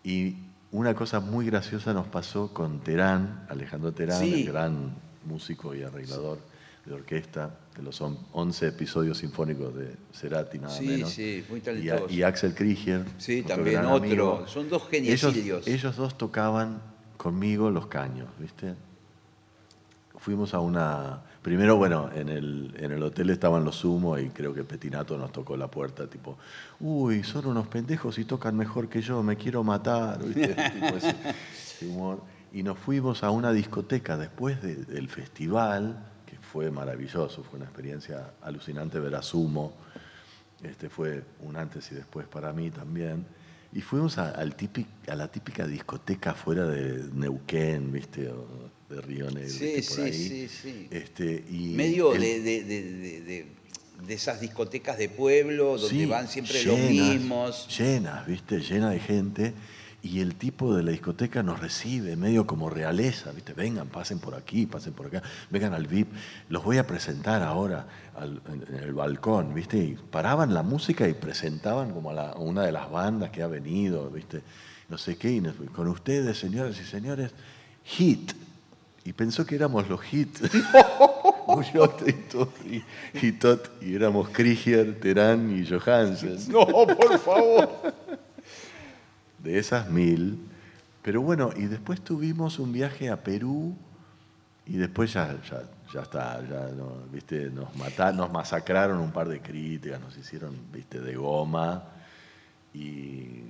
[0.04, 0.38] Y
[0.78, 4.42] una cosa muy graciosa nos pasó con Terán, Alejandro Terán, Sí.
[4.44, 6.40] el gran músico y arreglador
[6.86, 11.10] de orquesta de los on- 11 episodios sinfónicos de Cerati, nada Sí, menos.
[11.10, 12.08] sí, muy talentoso.
[12.14, 13.04] Y, Axel Krieger.
[13.18, 13.96] Sí, otro también otro.
[13.96, 14.48] amigo.
[14.48, 15.68] Son dos Ellos, geniecillos.
[15.68, 16.80] ellos dos tocaban
[17.18, 18.76] conmigo los caños, ¿viste?
[20.20, 21.22] Fuimos a una...
[21.48, 25.32] Primero, bueno, en el, en el hotel estaban los humos y creo que Petinato nos
[25.32, 26.38] tocó la puerta, tipo,
[26.82, 30.54] uy, son unos pendejos y tocan mejor que yo, me quiero matar, ¿viste?
[30.74, 31.16] Tipo ese-
[31.54, 32.22] ese humor.
[32.52, 37.66] Y nos fuimos a una discoteca después de- del festival, que fue maravilloso, fue una
[37.68, 39.72] experiencia alucinante ver a Sumo.
[40.62, 43.26] Este fue un antes y después para mí también.
[43.72, 48.28] Y fuimos a, al típic- a la típica discoteca fuera de Neuquén, ¿viste?
[48.32, 48.46] O
[48.90, 49.50] de Río Negro.
[49.50, 50.14] Sí, sí, ahí.
[50.14, 50.88] sí, sí.
[50.92, 56.28] Este, y Medio el- de, de- de- de- esas discotecas de pueblo donde Sí, van
[56.28, 57.78] siempre los llenas, mismos.
[57.78, 58.60] Llenas, ¿viste?
[58.60, 59.54] Llena de gente.
[60.04, 63.54] Y el tipo de la discoteca nos recibe medio como realeza, ¿viste?
[63.54, 66.08] Vengan, pasen por aquí, pasen por acá, vengan al VIP.
[66.50, 69.78] Los voy a presentar ahora al- en, en el balcón, ¿viste?
[69.80, 73.42] Y paraban la música y presentaban como a, la- a una de las bandas que
[73.42, 74.44] ha venido, ¿viste?
[74.88, 75.32] No sé qué.
[75.32, 77.32] Y nos- con ustedes, señoras y señores,
[77.84, 78.32] Hit.
[79.08, 80.38] Y pensó que éramos los Hit.
[81.48, 82.84] Ullote y, todo, y,
[83.26, 86.38] y Tot, y éramos Krieger, Terán y Johansen.
[86.52, 87.70] No, por favor.
[89.40, 90.38] De esas mil.
[91.04, 93.78] Pero bueno, y después tuvimos un viaje a Perú
[94.66, 97.50] y después ya, ya, ya está, ya no, ¿viste?
[97.50, 101.82] Nos mataron, nos masacraron un par de críticas, nos hicieron, viste, de goma.
[102.74, 103.44] Y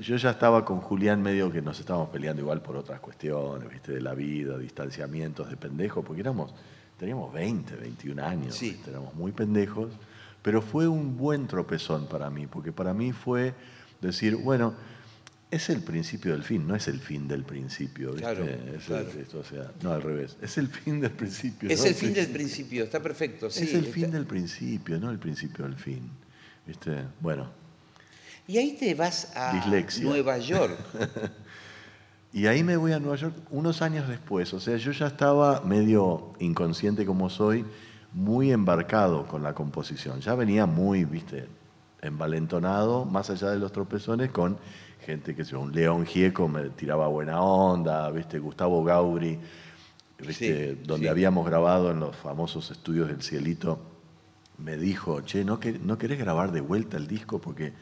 [0.00, 3.92] yo ya estaba con Julián medio que nos estábamos peleando igual por otras cuestiones, viste,
[3.92, 6.54] de la vida, distanciamientos de pendejos, porque éramos,
[6.98, 8.70] teníamos 20, 21 años, Sí.
[8.70, 8.90] ¿viste?
[8.90, 9.88] éramos muy pendejos,
[10.42, 13.54] pero fue un buen tropezón para mí, porque para mí fue
[14.00, 14.74] decir, bueno,
[15.50, 18.20] es el principio del fin, no es el fin del principio, ¿viste?
[18.22, 19.08] Claro, Es el- claro.
[19.18, 21.68] esto, o sea, no al revés, es el fin del principio.
[21.68, 23.50] Es no el fin del principio, está perfecto.
[23.50, 26.08] Sí, es el está- fin del principio, no el principio del fin.
[26.66, 27.04] ¿Viste?
[27.20, 27.50] Bueno,
[28.50, 30.02] Y ahí te vas a Dislexia.
[30.04, 30.76] Nueva York.
[32.32, 34.54] Y ahí me voy a Nueva York unos años después.
[34.54, 37.64] O sea, yo ya estaba medio inconsciente como soy,
[38.12, 40.20] muy embarcado con la composición.
[40.20, 41.48] Ya venía muy, viste,
[42.02, 44.58] envalentonado, más allá de los tropezones, con
[45.04, 49.36] gente que, un León Gieco me tiraba buena onda, viste, Gustavo Gauri,
[50.24, 51.10] viste, Sí, donde sí.
[51.10, 53.80] habíamos grabado en los famosos estudios del Cielito,
[54.58, 57.40] me dijo, che, ¿no, que- ¿no querés grabar de vuelta el disco?
[57.40, 57.72] Porque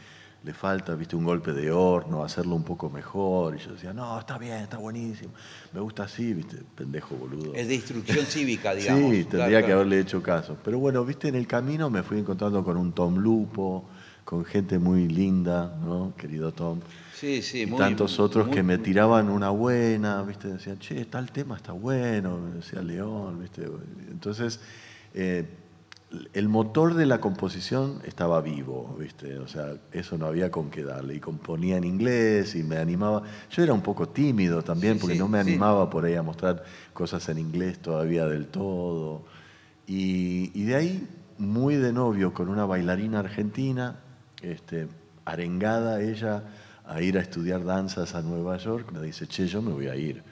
[0.49, 3.55] le falta, viste, un golpe de horno, hacerlo un poco mejor.
[3.55, 5.31] Y yo decía, no, está bien, está buenísimo.
[5.75, 7.53] Me gusta así, viste, pendejo boludo.
[7.55, 9.11] Es de instrucción cívica, digamos.
[9.15, 9.75] Sí, Claro, tendría que claro.
[9.81, 10.57] haberle hecho caso.
[10.65, 13.85] Pero bueno, viste, en el camino me fui encontrando con un Tom Lupo,
[14.25, 16.15] con gente muy linda, ¿no?
[16.17, 16.81] Querido Tom.
[17.13, 20.49] Sí, sí, y muy- tantos otros muy- que me tiraban una buena, ¿viste?
[20.49, 23.69] Decían, che, tal tema está bueno, me decía León, ¿viste?
[24.11, 24.61] Entonces,
[25.13, 25.47] eh,
[26.33, 29.39] el motor de la composición estaba vivo, ¿viste?
[29.39, 31.15] O sea, eso no había con qué darle.
[31.17, 33.23] Y componía en inglés y me animaba.
[33.51, 35.51] Yo era un poco tímido también, Sí, porque sí, no me sí.
[35.51, 39.25] animaba por ahí a mostrar cosas en inglés todavía del todo.
[39.87, 41.07] Y, y de ahí
[41.37, 43.97] muy de novio con una bailarina argentina,
[44.43, 44.89] este,
[45.25, 46.45] arengada ella
[46.87, 49.95] a ir a estudiar danzas a Nueva York, me dice, che, yo me voy a
[49.97, 50.23] ir.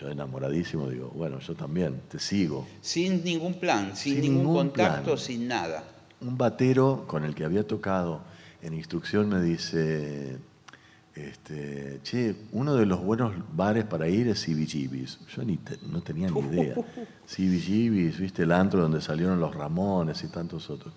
[0.00, 2.66] Yo enamoradísimo digo, bueno, yo también, te sigo.
[2.80, 5.18] Sin ningún plan, sin, Sin ningún, ningún contacto, plan.
[5.18, 5.84] sin nada.
[6.20, 8.22] Un batero con el que había tocado
[8.62, 10.38] en instrucción me dice,
[11.14, 15.20] este, che, uno de los buenos bares para ir es CBGB's.
[15.28, 16.74] Yo ni te- no tenía ni idea.
[17.28, 20.92] CBGB's, viste, el antro donde salieron los Ramones y tantos otros.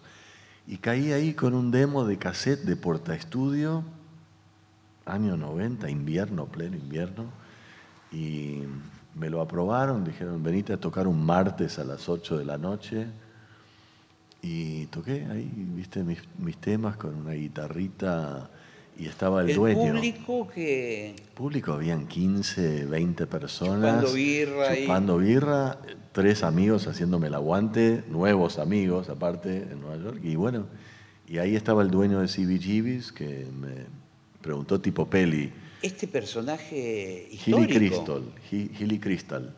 [0.66, 3.84] Y caí ahí con un demo de cassette de Porta Estudio,
[5.06, 7.26] año 90, invierno, pleno invierno.
[8.12, 8.64] Y
[9.16, 13.08] me lo aprobaron, dijeron, venite a tocar un martes a las 8 de la noche.
[14.42, 18.50] Y toqué ahí, viste, mis, mis temas con una guitarrita
[19.00, 19.94] y estaba el, El dueño.
[19.94, 21.16] público que...
[21.36, 24.02] Público habían 15, 20 personas.
[24.02, 24.76] Chupando birra.
[24.76, 25.78] Chupando birra,
[26.12, 30.20] tres amigos haciéndome el aguante, nuevos amigos aparte en Nueva York.
[30.24, 30.66] Y bueno,
[31.28, 33.86] y ahí estaba el dueño de CBGB's que me
[34.42, 35.52] preguntó tipo peli,
[35.82, 39.54] Este personaje histórico Crystal, Hi- Hilly Crystal,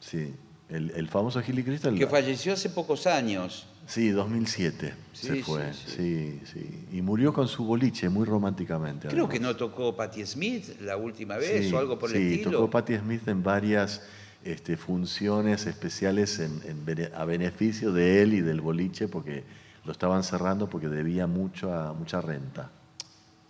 [0.00, 0.32] sí,
[0.68, 1.94] el, el famoso Hilly Crystal.
[1.94, 3.66] que falleció hace pocos años.
[3.86, 5.90] Sí, 2007 Sí, se sí, fue, sí.
[5.96, 6.86] sí, sí.
[6.92, 9.08] Y murió con su boliche muy románticamente.
[9.08, 9.32] Creo además.
[9.32, 12.50] que no tocó Patti Smith la última vez Sí, o algo por el sí, estilo.
[12.50, 14.02] tocó Patti Smith en varias
[14.44, 19.44] este, funciones especiales en- en a beneficio de él y del boliche porque
[19.86, 22.70] lo estaban cerrando porque debía mucho a, mucha renta.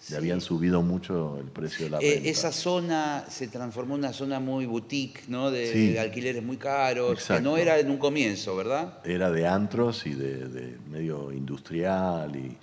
[0.01, 0.13] Sí.
[0.13, 2.29] Le habían subido mucho el precio de la Eh, renta.
[2.29, 5.51] esa zona se transformó en una zona muy boutique, ¿no?
[5.51, 5.93] De, Sí.
[5.93, 7.43] de alquileres muy caros, que Exacto.
[7.43, 9.01] no era en un comienzo, ¿verdad?
[9.05, 12.57] Era de antros y de, de medio industrial y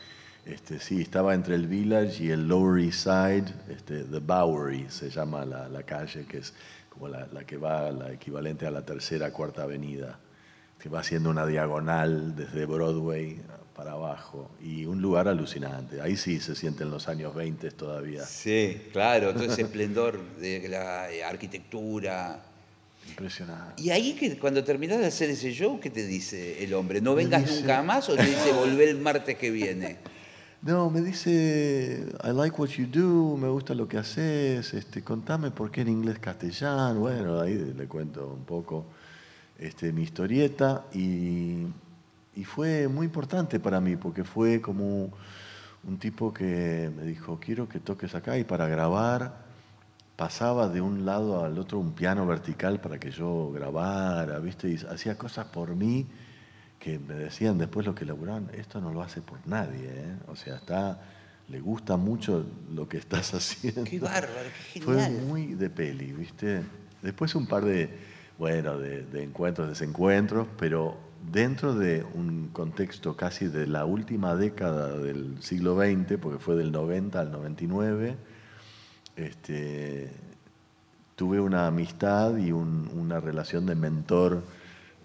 [0.46, 5.10] este, sí, estaba entre el Village y el Lower East Side, este, The Bowery se
[5.10, 6.54] llama la, la calle, que es
[6.90, 10.20] como la, la que va, la equivalente a la tercera, cuarta avenida,
[10.80, 13.42] que va haciendo una diagonal desde Broadway
[13.76, 16.02] para abajo y un lugar alucinante.
[16.02, 18.24] Ahí sí se sienten los años 20 todavía.
[18.26, 22.42] Sí, claro, todo ese esplendor de la eh, arquitectura.
[23.08, 23.82] Impresionante.
[23.84, 27.02] Y ahí que cuando terminás de hacer ese show, ¿qué te dice el hombre?
[27.02, 29.98] ¿No vengas dice- nunca más o te dice volver el martes que viene?
[30.62, 35.52] No, me dice, I like what you do, me gusta lo que haces, este, contame
[35.52, 37.02] por qué en inglés castellano.
[37.02, 38.88] Bueno, ahí le cuento un poco
[39.60, 41.68] este, mi historieta y,
[42.36, 45.12] y fue muy importante para mí porque fue como
[45.84, 49.46] un tipo que me dijo, quiero que toques acá y para grabar
[50.16, 54.70] pasaba de un lado al otro un piano vertical para que yo grabara, ¿viste?
[54.70, 56.08] Y hacía cosas por mí
[56.80, 60.16] que me decían después lo que laburaban, esto no lo hace por nadie, ¿eh?
[60.28, 61.02] O sea, está,
[61.48, 63.84] le gusta mucho lo que estás haciendo.
[63.84, 65.26] Qué bárbaro, qué Fue genial.
[65.26, 66.64] muy de peli, ¿viste?
[67.02, 67.90] Después un par de,
[68.38, 70.98] bueno, de, de encuentros, desencuentros, pero
[71.32, 76.72] dentro de un contexto casi de la última década del siglo XX, porque fue del
[76.72, 78.16] 90 al 99,
[79.16, 80.10] este,
[81.16, 84.44] tuve una amistad y un- una relación de mentor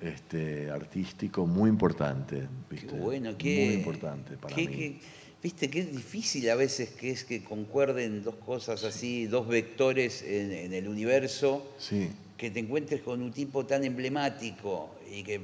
[0.01, 2.49] este, artístico muy importante.
[2.71, 2.99] Qué ¿viste?
[2.99, 4.75] bueno, qué, Muy importante para qué- mí.
[4.77, 5.01] qué-
[5.43, 10.53] Viste, qué difícil a veces que es que concuerden dos cosas así, dos vectores en,
[10.53, 12.11] en el universo, Sí.
[12.37, 15.41] que te encuentres con un tipo tan emblemático y que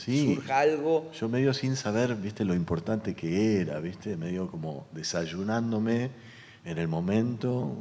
[0.00, 0.34] Sí.
[0.34, 1.10] surja algo.
[1.12, 6.10] Yo medio sin saber, viste, lo importante que era, viste, medio como desayunándome
[6.64, 7.76] en el momento,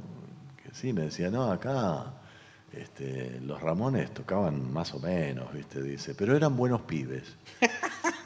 [0.64, 2.14] que sí, me decía, no, acá
[2.74, 7.24] este, los Ramones tocaban más o menos, viste, dice, pero eran buenos pibes.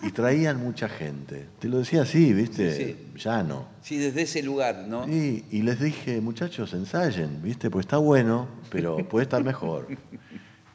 [0.02, 1.48] Y traían mucha gente.
[1.60, 3.68] Te lo decía así, viste, Sí, llano.
[3.82, 5.08] Sí, desde ese lugar, ¿no?
[5.08, 7.70] Y, y les dije, muchachos, ensayen, ¿viste?
[7.70, 9.88] Pues está bueno, pero puede estar mejor.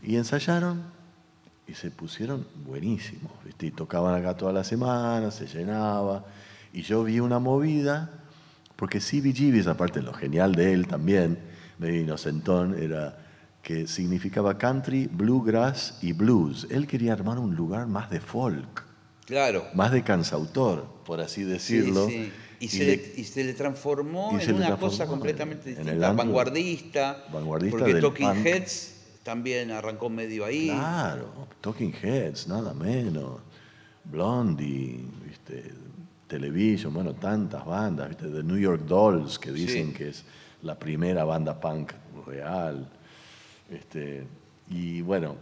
[0.00, 0.84] Y ensayaron
[1.68, 3.66] y se pusieron buenísimos, ¿viste?
[3.66, 6.24] Y tocaban acá toda la semana, se llenaba.
[6.72, 8.10] Y yo vi una movida,
[8.76, 11.38] porque CBGB's, aparte lo genial de él también,
[11.78, 13.18] medio inocentón, era
[13.62, 16.66] que significaba country, bluegrass y blues.
[16.70, 18.84] Él quería armar un lugar más de folk,
[19.26, 19.64] Claro.
[19.74, 22.06] más de cansautor, por así decirlo.
[22.08, 22.32] Sí, sí.
[22.60, 25.10] Y, Y se, le- le, y se le transformó en le una transformó cosa en-
[25.10, 27.24] completamente en distinta, vanguardista.
[27.32, 28.46] vanguardista porque Talking punk.
[28.46, 30.66] Heads también arrancó medio ahí.
[30.68, 33.40] Claro, Talking Heads, nada menos.
[34.04, 35.72] Blondie, ¿viste?
[36.26, 38.28] Television, bueno, tantas bandas, ¿viste?
[38.28, 39.92] The New York Dolls, que dicen Sí.
[39.94, 40.24] que es
[40.62, 41.92] la primera banda punk
[42.26, 42.88] real.
[43.70, 44.26] Este,
[44.70, 45.36] y bueno,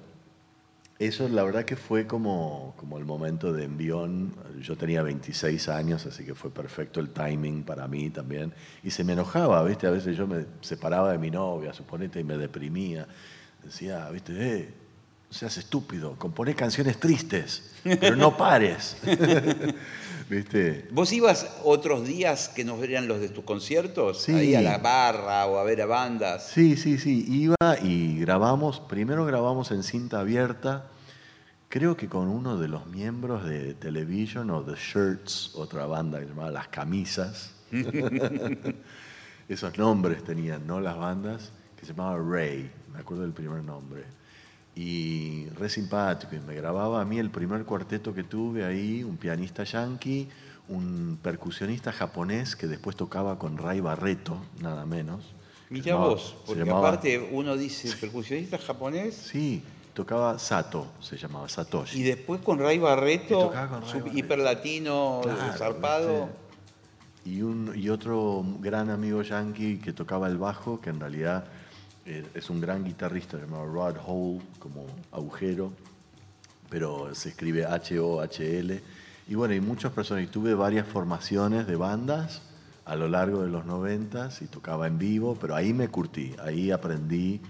[0.98, 4.34] eso la verdad que fue como, como el momento de envión.
[4.62, 8.52] Yo tenía 26 años, así que fue perfecto el timing para mí también.
[8.82, 9.86] Y se me enojaba, ¿viste?
[9.86, 13.06] A veces yo me separaba de mi novia, suponete, y me deprimía.
[13.66, 14.32] Decía, ¿viste?
[14.32, 14.68] Eh,
[15.28, 18.96] no seas estúpido, componé canciones tristes, pero no pares.
[20.30, 20.86] ¿Viste?
[20.92, 24.22] ¿Vos ibas otros días que no eran los de tus conciertos?
[24.22, 24.32] Sí.
[24.32, 26.46] Ahí a la barra o a ver a bandas.
[26.46, 30.86] Sí, sí, sí, iba y grabamos, primero grabamos en cinta abierta,
[31.68, 36.26] creo que con uno de los miembros de Television o The Shirts, otra banda que
[36.26, 37.50] llamaba Las Camisas.
[39.48, 40.80] Esos nombres tenían, ¿no?
[40.80, 41.52] Las bandas,
[41.86, 44.02] que se llamaba Ray, me acuerdo del primer nombre.
[44.74, 49.16] Y re simpático, y me grababa a mí el primer cuarteto que tuve ahí, un
[49.16, 50.28] pianista yankee,
[50.68, 55.34] un percusionista japonés que después tocaba con Ray Barreto, nada menos.
[55.70, 59.62] Llamaba- vos, porque llamaba- aparte uno dice percusionista japonés Sí,
[59.94, 62.00] tocaba Sato, se llamaba Satoshi.
[62.00, 63.52] y después con Ray Barreto,
[64.12, 66.08] hiperlatino, Claro, zarpado.
[66.26, 67.30] ¿viste?
[67.30, 71.44] Y, un, y otro gran amigo yankee que tocaba el bajo, que en realidad
[72.06, 75.72] es un gran guitarrista llamado Rod Hole, como agujero,
[76.70, 78.82] pero se escribe H-O-H-L.
[79.28, 82.42] Y bueno, y muchas personas, y tuve varias formaciones de bandas
[82.84, 86.70] a lo largo de los noventas y tocaba en vivo, pero ahí me curtí, ahí
[86.70, 87.40] aprendí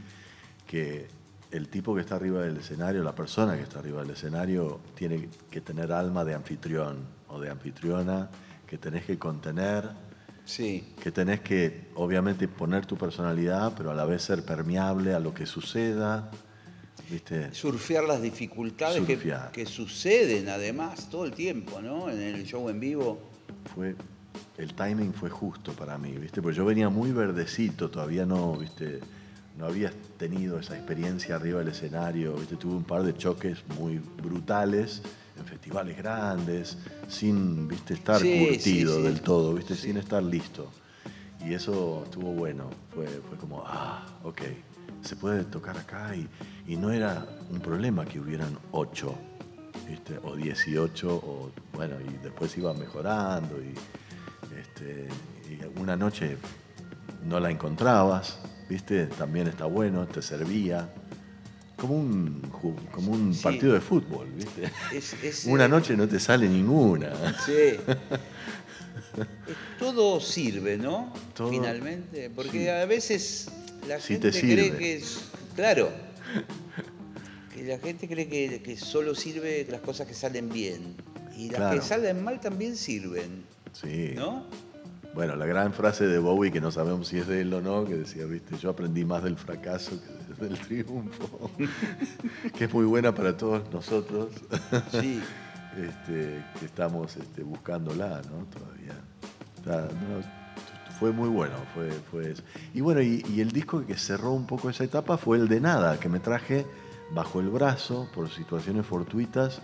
[0.67, 1.09] que
[1.51, 5.29] el tipo que está arriba del escenario, la persona que está arriba del escenario, tiene
[5.51, 6.97] que tener alma de anfitrión
[7.29, 8.31] o de anfitriona,
[8.67, 9.91] que tenés que contener,
[10.47, 10.95] Sí.
[11.03, 15.35] que tenés que obviamente poner tu personalidad, pero a la vez ser permeable a lo
[15.35, 16.31] que suceda,
[17.11, 17.53] ¿viste?
[17.53, 19.51] Surfear las dificultades que, Surfear.
[19.51, 22.09] que suceden además todo el tiempo, ¿no?
[22.09, 23.21] En el show en vivo.
[23.75, 23.95] fue
[24.57, 26.41] el timing fue justo para mí, ¿viste?
[26.41, 29.01] Porque yo venía muy verdecito, todavía no, ¿viste?
[29.59, 32.57] No había tenido esa experiencia arriba del escenario, ¿viste?
[32.57, 35.03] Tuve un par de choques muy brutales
[35.39, 36.79] en festivales grandes,
[37.09, 37.95] sin, ¿viste?
[37.95, 39.03] Estar Sí, curtido sí, sí.
[39.03, 39.75] del todo, ¿viste?
[39.75, 40.71] Sin estar listo.
[41.45, 44.43] Y eso estuvo bueno, fue, fue como, ah, ok,
[45.03, 46.27] se puede tocar acá y,
[46.67, 49.15] y no era un problema que hubieran ocho,
[49.89, 50.19] ¿viste?
[50.25, 53.75] o 18, o bueno, y después iba mejorando y,
[54.59, 55.09] este,
[55.49, 56.39] y una noche
[57.25, 59.07] no la encontrabas, ¿viste?
[59.07, 60.89] También está bueno, te servía.
[61.77, 62.41] Como un,
[62.91, 63.43] como un Sí.
[63.43, 64.71] partido de fútbol, ¿viste?
[64.95, 67.13] Es- es, Una eh, noche no te sale ninguna.
[67.45, 67.77] Sí.
[69.79, 71.13] Todo sirve, ¿no?
[71.35, 72.31] Todo- Finalmente.
[72.31, 72.69] Porque sí.
[72.69, 73.49] a veces
[73.87, 75.03] la Sí gente te cree que.
[75.55, 75.91] Claro.
[77.55, 80.95] Que la gente cree que, que solo sirve las cosas que salen bien.
[81.37, 81.81] Y las Claro.
[81.81, 83.45] que salen mal también sirven.
[83.73, 84.13] Sí.
[84.15, 84.47] ¿No?
[85.17, 87.85] Bueno, la gran frase de Bowie, que no sabemos si es de él o no,
[87.87, 89.93] que decía, viste, yo aprendí más del fracaso
[90.39, 91.51] que del triunfo,
[92.57, 94.29] que es muy buena para todos nosotros,
[94.93, 95.23] Sí.
[95.77, 98.45] este, que estamos este, buscándola, ¿no?
[98.47, 98.93] Todavía.
[99.57, 100.21] Está- no,
[101.01, 102.43] fue muy bueno, fue, fue eso.
[102.75, 105.61] Y bueno, y, y el disco que cerró un poco esa etapa fue el de
[105.61, 106.67] Nada, que me traje
[107.11, 109.61] bajo el brazo por situaciones fortuitas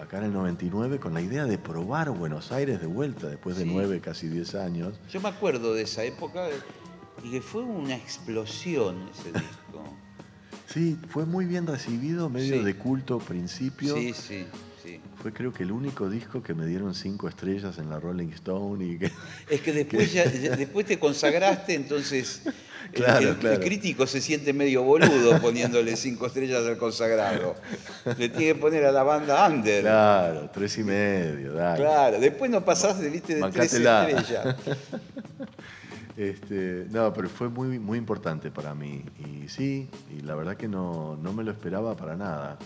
[0.00, 3.64] acá en el 99 con la idea de probar Buenos Aires de vuelta después de
[3.64, 3.70] Sí.
[3.72, 4.94] nueve, casi diez años.
[5.10, 6.48] Yo me acuerdo de esa época
[7.24, 9.84] y que fue una explosión ese disco.
[10.68, 12.64] Sí, fue muy bien recibido, medio Sí.
[12.64, 13.94] de culto principio.
[13.94, 14.46] Sí, sí,
[14.86, 15.00] sí.
[15.20, 18.84] Fue creo que el único disco que me dieron cinco estrellas en la Rolling Stone
[18.84, 19.10] y que
[19.50, 22.54] Es que después, ya, ya- después te consagraste, entonces el-
[22.92, 23.60] Claro, el, el claro.
[23.60, 27.56] crítico se siente medio boludo poniéndole cinco estrellas al consagrado.
[28.16, 29.82] Le tiene que poner a la banda under.
[29.82, 30.32] Claro.
[30.34, 32.20] claro, tres y medio, dale.
[32.20, 34.54] Después no pasaste, viste, de tres estrellas.
[36.16, 39.04] Este, no, pero fue muy, muy importante para mí.
[39.18, 42.58] Y sí, y la verdad que no, no me lo esperaba para nada.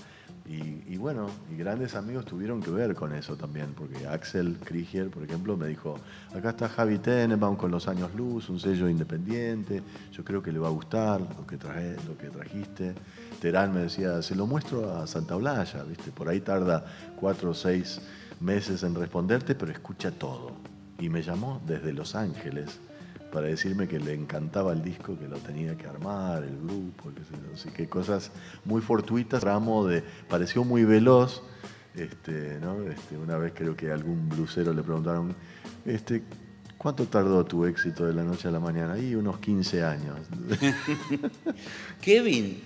[0.52, 5.22] Y, bueno, y grandes amigos tuvieron que ver con eso también, porque Axel Krieger, por
[5.22, 5.96] ejemplo, me dijo,
[6.34, 9.80] acá está Javi Tenenbaum con Los Años Luz, un sello independiente,
[10.10, 12.94] yo creo que le va a gustar lo que, traje, lo que trajiste.
[13.40, 16.10] Terán me decía, se lo muestro a Santa Blaya, ¿viste?
[16.10, 16.84] Por ahí tarda
[17.14, 18.00] cuatro o seis
[18.40, 20.50] meses en responderte, pero escucha todo.
[20.98, 22.80] Y me llamó desde Los Ángeles
[23.30, 27.24] para decirme que le encantaba el disco, que lo tenía que armar, el grupo, qué
[27.24, 27.54] sé yo.
[27.54, 28.30] así que cosas
[28.64, 31.42] muy fortuitas, tramo de, pareció muy veloz,
[31.94, 32.82] este, ¿no?
[32.84, 35.34] Este, una vez creo que a algún blusero le preguntaron,
[35.84, 36.22] este,
[36.78, 38.98] ¿cuánto tardó tu éxito de la noche a la mañana?
[38.98, 40.18] Y unos 15 años.
[42.00, 42.62] Kevin,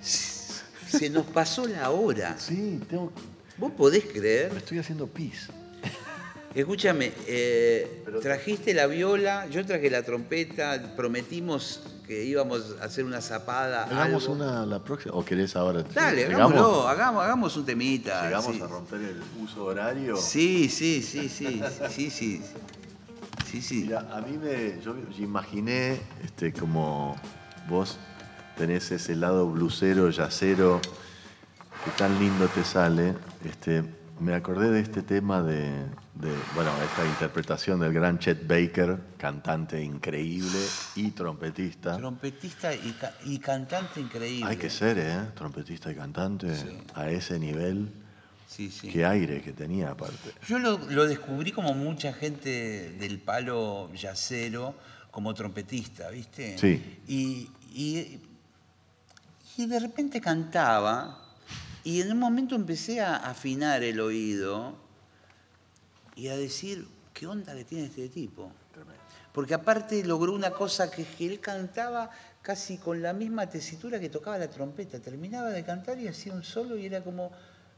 [0.00, 2.36] se nos pasó la hora.
[2.38, 3.12] sí, tengo,
[3.58, 4.52] ¿Vos podés me creer?
[4.56, 5.48] estoy haciendo pis.
[6.54, 13.22] Escúchame, eh, trajiste la viola, yo traje la trompeta, prometimos que íbamos a hacer una
[13.22, 13.84] zapada.
[13.84, 14.34] Hagamos algo.
[14.34, 15.82] una la próxima, o querés ahora.
[15.82, 18.24] Dale, hagámoslo, hagamos, hagamos un temita.
[18.24, 18.60] Llegamos sí.
[18.60, 20.16] a romper el uso horario.
[20.16, 22.42] Sí, sí, sí, sí, sí, sí.
[23.50, 23.82] Sí, sí.
[23.82, 24.80] Mira, a mí me.
[24.82, 27.16] Yo imaginé este, como
[27.68, 27.98] vos
[28.56, 30.80] tenés ese lado blusero, yacero,
[31.84, 33.84] que tan lindo te sale, este,
[34.20, 35.70] me acordé de este tema de,
[36.22, 40.58] de, bueno, esta interpretación del gran Chet Baker, cantante increíble
[40.94, 41.96] y trompetista.
[41.96, 44.48] Trompetista y, ca- y cantante increíble.
[44.48, 45.18] Hay que ser, ¿eh?
[45.34, 46.46] Trompetista y cantante
[46.94, 47.90] a ese nivel.
[48.48, 48.88] Sí, sí.
[48.88, 50.30] Qué aire que tenía aparte.
[50.46, 54.76] Yo lo, lo descubrí como mucha gente del palo yacero,
[55.10, 56.56] como trompetista, ¿viste?
[56.56, 57.00] Sí.
[57.08, 58.20] Y, y,
[59.56, 61.18] y de repente cantaba
[61.82, 64.76] y en un momento empecé a afinar el oído
[66.14, 68.50] y a decir, ¿qué onda que tiene este tipo?
[69.32, 72.10] Porque aparte logró una cosa que, que él cantaba
[72.42, 74.98] casi con la misma tesitura que tocaba la trompeta.
[75.00, 77.32] Terminaba de cantar y hacía un solo y era como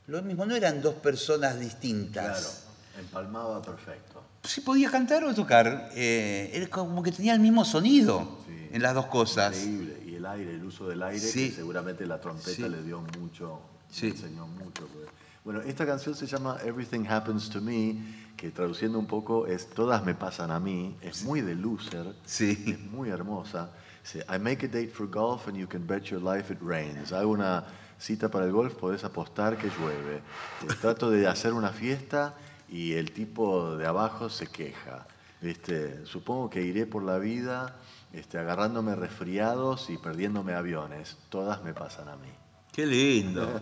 [0.09, 0.47] lo mismo.
[0.47, 2.66] No eran dos personas distintas.
[2.99, 4.22] empalmaba perfecto.
[4.45, 5.91] Sí podía cantar o tocar.
[5.95, 8.68] eh, era como que tenía el mismo sonido Sí.
[8.72, 9.57] en las dos cosas.
[9.64, 10.03] Increíble.
[10.07, 11.51] Y el aire, el uso del aire, Sí.
[11.51, 12.68] que seguramente la trompeta Sí.
[12.68, 13.61] le dio mucho,
[13.91, 14.07] Sí.
[14.07, 14.87] le enseñó mucho.
[14.93, 15.07] pues.
[15.45, 17.97] Bueno, esta canción se llama Everything Happens to Me,
[18.37, 20.97] que traduciendo un poco es Todas me pasan a mí.
[21.01, 22.14] Es muy de loser.
[22.24, 22.64] Sí.
[22.66, 23.70] Es muy hermosa.
[24.03, 27.12] Dice, I make a date for golf and you can bet your life it rains.
[27.12, 27.64] Hago una
[27.99, 30.22] cita para el golf, podés apostar que llueve.
[30.80, 32.35] Trato de hacer una fiesta
[32.68, 35.07] y el tipo de abajo se queja.
[35.41, 36.07] ¿Viste?
[36.07, 37.76] Supongo que iré por la vida
[38.12, 41.18] este, agarrándome resfriados y perdiéndome aviones.
[41.28, 42.30] Todas me pasan a mí.
[42.72, 43.61] Qué lindo.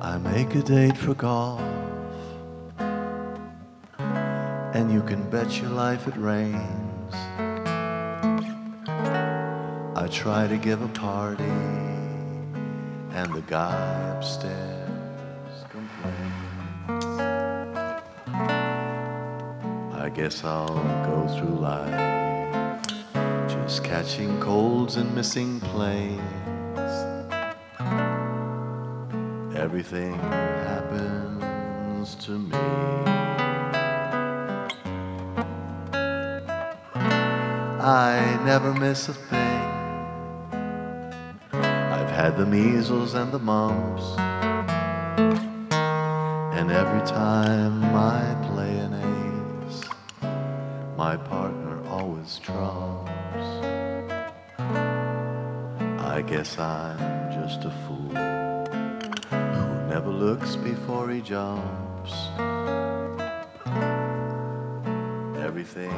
[0.00, 1.60] I make a date for golf,
[4.74, 7.14] and you can bet your life it rains.
[9.96, 17.04] I try to give a party, and the guy upstairs complains.
[19.94, 22.16] I guess I'll go through life
[23.66, 26.22] just catching colds and missing planes.
[29.76, 30.14] Everything
[30.64, 32.56] happens to me.
[37.78, 39.60] I never miss a thing.
[41.52, 44.16] I've had the measles and the mumps.
[46.56, 49.82] And every time I play an ace,
[50.96, 53.12] my partner always trumps.
[56.00, 58.35] I guess I'm just a fool
[60.16, 62.14] looks before he jumps.
[65.36, 65.90] Everything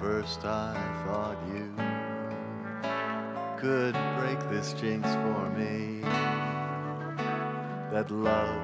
[0.00, 0.74] first I
[1.04, 1.70] thought you
[3.60, 6.00] could break this jinx for me.
[7.92, 8.62] That love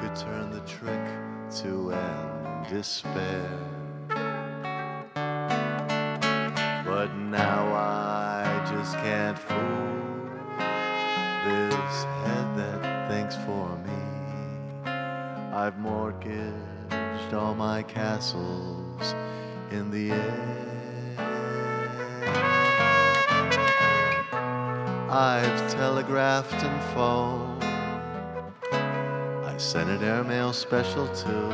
[0.00, 1.00] could turn the trick
[1.62, 3.58] to end despair.
[6.84, 9.94] But now I just can't fool
[11.46, 14.92] this head that thinks for me.
[15.54, 19.14] I've mortgaged all my castles
[19.74, 21.16] in the air.
[25.10, 27.64] I've telegraphed and phoned.
[29.44, 31.50] I sent an airmail special too.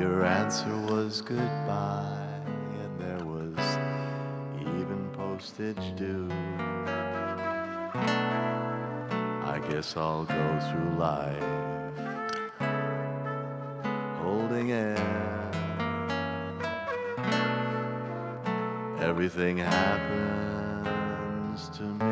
[0.00, 2.40] Your answer was goodbye,
[2.82, 3.58] and there was
[4.80, 6.30] even postage due.
[9.54, 11.57] I guess I'll go through life
[19.18, 21.10] Everything happens
[21.70, 21.98] to me.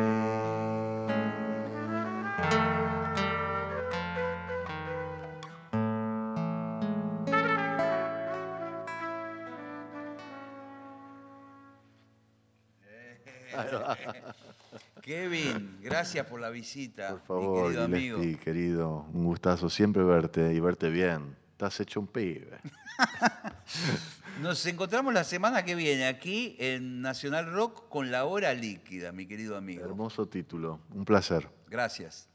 [15.01, 18.19] Kevin, gracias por la visita, Por favor, mi querido amigo.
[18.19, 21.37] Gillespie, querido, un gustazo siempre verte y verte bien.
[21.53, 22.57] Estás hecho un pibe.
[24.41, 29.25] Nos encontramos la semana que viene aquí en Nacional Rock con la hora líquida, mi
[29.25, 29.83] querido amigo.
[29.83, 31.49] Hermoso título, un placer.
[31.67, 32.29] Gracias.